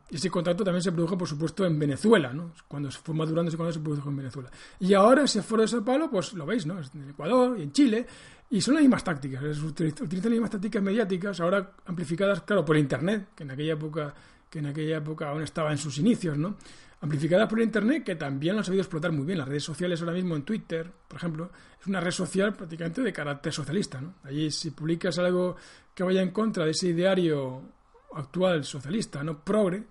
[0.09, 2.53] ese contrato también se produjo, por supuesto, en Venezuela, ¿no?
[2.67, 4.49] Cuando se fue madurando ese contrato se produjo en Venezuela.
[4.79, 6.79] Y ahora ese foro de Sao Paulo, pues lo veis, ¿no?
[6.79, 8.07] En Ecuador y en Chile,
[8.49, 13.29] y son las mismas tácticas, utilizan las mismas tácticas mediáticas, ahora amplificadas, claro, por Internet,
[13.35, 14.13] que en aquella época,
[14.49, 16.55] que en aquella época aún estaba en sus inicios, ¿no?
[17.01, 19.39] Amplificadas por Internet, que también lo han sabido explotar muy bien.
[19.39, 23.11] Las redes sociales ahora mismo en Twitter, por ejemplo, es una red social prácticamente de
[23.11, 24.15] carácter socialista, ¿no?
[24.23, 25.57] Allí si publicas algo
[25.93, 27.76] que vaya en contra de ese ideario
[28.17, 29.83] actual socialista, no progre,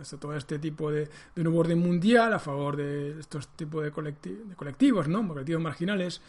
[0.00, 3.90] está todo este tipo de, de, nuevo orden mundial a favor de estos tipos de,
[3.90, 5.26] colectivos, ¿no?
[5.26, 6.20] colectivos marginales,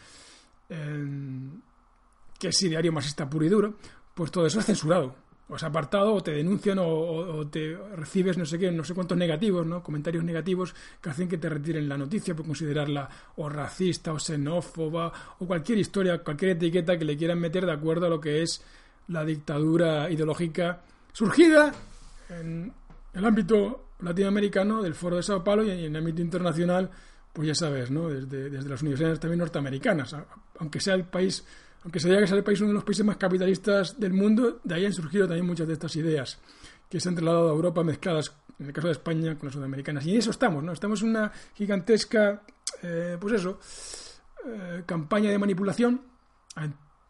[2.40, 3.76] que es ideario marxista puro y duro,
[4.14, 5.16] pues todo eso es censurado.
[5.48, 9.16] O es apartado, o te denuncian, o, te recibes no sé qué, no sé cuántos
[9.16, 9.84] negativos, ¿no?
[9.84, 15.14] Comentarios negativos que hacen que te retiren la noticia por considerarla o racista, o xenófoba,
[15.38, 18.64] o cualquier historia, cualquier etiqueta que le quieran meter de acuerdo a lo que es
[19.08, 20.82] la dictadura ideológica
[21.16, 21.72] surgida
[22.28, 22.74] en
[23.14, 26.92] el ámbito latinoamericano del Foro de Sao Paulo y en el ámbito internacional,
[27.32, 28.10] pues ya sabes, ¿no?
[28.10, 30.14] Desde, las universidades también norteamericanas,
[30.60, 31.46] aunque sea el país,
[31.84, 34.60] aunque se diga que sea el país uno de los países más capitalistas del mundo,
[34.62, 36.38] de ahí han surgido también muchas de estas ideas
[36.90, 40.06] que se han trasladado a Europa mezcladas, en el caso de España, con las sudamericanas.
[40.06, 40.74] Y en eso estamos, ¿no?
[40.74, 42.42] Estamos en una gigantesca,
[42.84, 43.58] eh, pues eso,
[44.46, 46.02] eh, campaña de manipulación,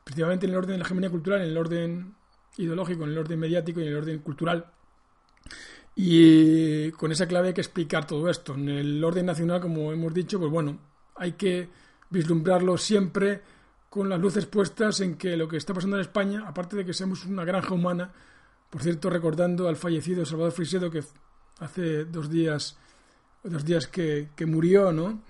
[0.03, 2.15] principalmente en el orden de la hegemonía cultural, en el orden
[2.57, 4.65] ideológico, en el orden mediático y en el orden cultural.
[5.95, 8.53] Y con esa clave hay que explicar todo esto.
[8.53, 10.77] En el orden nacional, como hemos dicho, pues bueno,
[11.15, 11.69] hay que
[12.09, 13.41] vislumbrarlo siempre
[13.89, 16.93] con las luces puestas en que lo que está pasando en España, aparte de que
[16.93, 18.11] seamos una granja humana,
[18.69, 21.01] por cierto, recordando al fallecido Salvador Frisedo, que
[21.59, 22.77] hace dos días,
[23.41, 25.23] dos días que, murió, ¿no?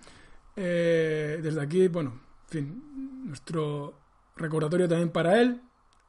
[0.56, 4.00] Eh, desde aquí, bueno, en fin, nuestro
[4.36, 5.62] recordatorio también para él,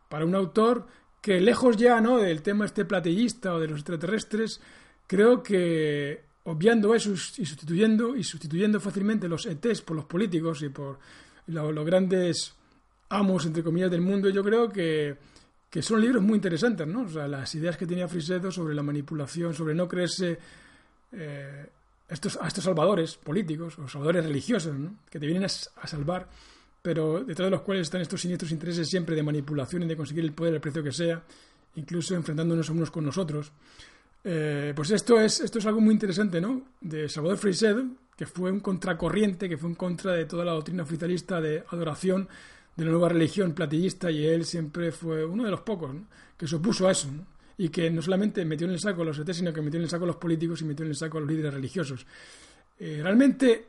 [0.09, 0.87] para un autor
[1.27, 2.19] que lejos ya ¿no?
[2.19, 4.61] del tema este platillista o de los extraterrestres,
[5.09, 10.69] creo que obviando eso y sustituyendo, y sustituyendo fácilmente los ETs por los políticos y
[10.69, 11.01] por
[11.49, 12.55] los grandes
[13.09, 15.17] amos, entre comillas, del mundo, yo creo que,
[15.69, 17.03] que son libros muy interesantes, ¿no?
[17.03, 20.39] O sea, las ideas que tenía Frisedo sobre la manipulación, sobre no creerse
[21.11, 21.67] eh,
[22.09, 24.77] estos, a estos salvadores políticos o salvadores religiosos,
[25.11, 26.29] que te vienen a, salvar,
[26.87, 30.23] pero detrás de los cuales están estos siniestros intereses siempre de manipulación y de conseguir
[30.23, 31.21] el poder al precio que sea,
[31.75, 33.51] incluso enfrentándonos unos con nosotros.
[34.23, 36.63] Eh, pues esto es, esto es algo muy interesante, ¿no?
[36.81, 40.85] De Salvador Freixedo, que fue un contracorriente, que fue en contra de toda la doctrina
[40.85, 42.29] oficialista de adoración
[42.77, 45.91] de la nueva religión platillista y él siempre fue uno de los pocos
[46.37, 47.09] que se opuso a eso
[47.59, 49.85] y que no solamente metió en el saco a los ET, sino que metió en
[49.85, 52.07] el saco a los políticos y metió en el saco a los líderes religiosos.
[52.79, 53.67] Eh, realmente,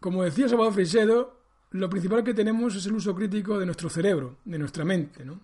[0.00, 1.37] como decía Salvador Freixedo,
[1.70, 5.40] lo principal que tenemos es el uso crítico de nuestro cerebro, de nuestra mente, ¿no?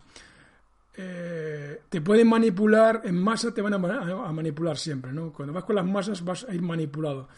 [0.96, 3.78] Eh, te pueden manipular en masa, te van a,
[4.32, 5.32] manipular siempre, ¿no?
[5.32, 7.28] Cuando vas con las masas vas a ir manipulado,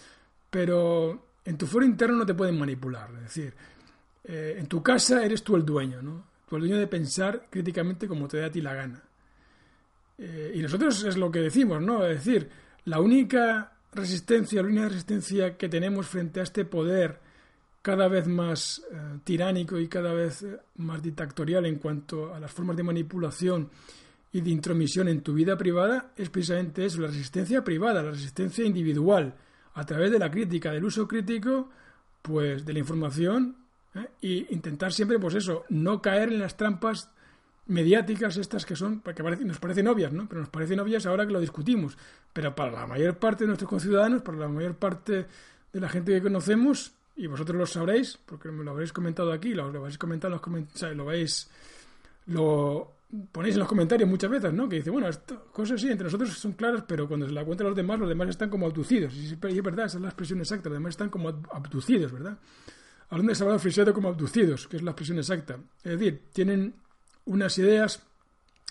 [0.51, 3.55] pero en tu foro interno no te pueden manipular, es decir,
[4.25, 6.25] eh, en tu casa eres tú el dueño, ¿no?
[6.49, 9.03] Tú el dueño de pensar críticamente como te dé a ti la gana.
[10.19, 12.05] Eh, y nosotros es lo que decimos, ¿no?
[12.07, 12.49] Es decir,
[12.85, 17.21] la única resistencia, la única resistencia que tenemos frente a este poder
[17.87, 22.51] cada vez más eh, tiránico y cada vez eh, más dictatorial en cuanto a las
[22.51, 23.71] formas de manipulación
[24.33, 28.65] y de intromisión en tu vida privada es precisamente eso, la resistencia privada, la resistencia
[28.65, 29.37] individual,
[29.75, 31.71] a través de la crítica, del uso crítico,
[32.23, 33.55] pues de la información
[33.95, 34.09] ¿eh?
[34.21, 37.09] y intentar siempre, pues eso, no caer en las trampas
[37.67, 40.29] mediáticas estas que son, que nos parecen obvias, ¿no?
[40.29, 41.97] Pero nos parecen obvias ahora que lo discutimos.
[42.33, 45.27] Pero para la mayor parte de nuestros conciudadanos, para la mayor parte
[45.73, 49.55] de la gente que conocemos, y vosotros lo sabréis, porque me lo habréis comentado aquí,
[49.55, 51.05] lo, lo habéis comentado en los comentarios, lo
[52.27, 52.97] lo
[53.31, 54.69] ponéis en los comentarios muchas veces, ¿no?
[54.69, 55.09] Que dice, bueno,
[55.53, 58.29] cosas sí, entre nosotros son claras, pero cuando se la cuentan los demás, los demás
[58.29, 59.15] están como abducidos.
[59.15, 62.39] Y es verdad, esa es la expresión exacta, los demás están como abducidos, ¿verdad?
[63.09, 65.57] Hablando de Salvador Frisedo como abducidos, que es la expresión exacta.
[65.85, 66.75] Es decir, tienen
[67.27, 68.03] unas ideas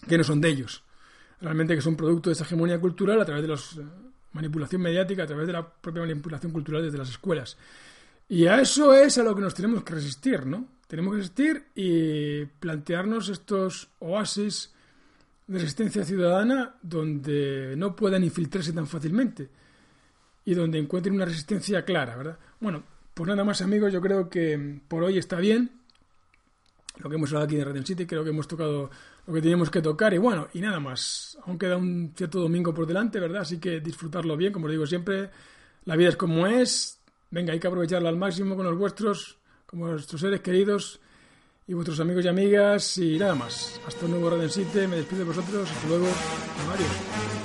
[0.07, 0.83] que no son de ellos.
[1.39, 3.89] Realmente que son producto de esa hegemonía cultural a través de la eh,
[4.33, 7.57] manipulación mediática, a través de la propia manipulación cultural desde las escuelas.
[8.27, 10.67] Y a eso es a lo que nos tenemos que resistir, ¿no?
[10.87, 14.73] Tenemos que resistir y plantearnos estos oasis
[15.47, 19.49] de resistencia ciudadana donde no puedan infiltrarse tan fácilmente
[20.43, 22.39] y donde encuentren una resistencia clara, ¿verdad?
[22.59, 25.71] Bueno, pues nada más amigos, yo creo que por hoy está bien
[26.97, 28.89] lo que hemos hablado aquí de Radio City, creo que hemos tocado
[29.25, 32.73] lo que teníamos que tocar y bueno, y nada más, aún queda un cierto domingo
[32.73, 33.41] por delante, ¿verdad?
[33.41, 35.29] Así que disfrutarlo bien, como digo siempre,
[35.85, 36.94] la vida es como es,
[37.31, 41.01] Venga, hay que aprovecharla al máximo con los vuestros, como nuestros seres queridos
[41.67, 42.97] y vuestros amigos y amigas.
[42.97, 43.79] Y nada más.
[43.87, 44.49] Hasta un nuevo Radio
[44.87, 45.69] me despido de vosotros.
[45.69, 46.07] Hasta luego.
[46.73, 47.44] Adiós.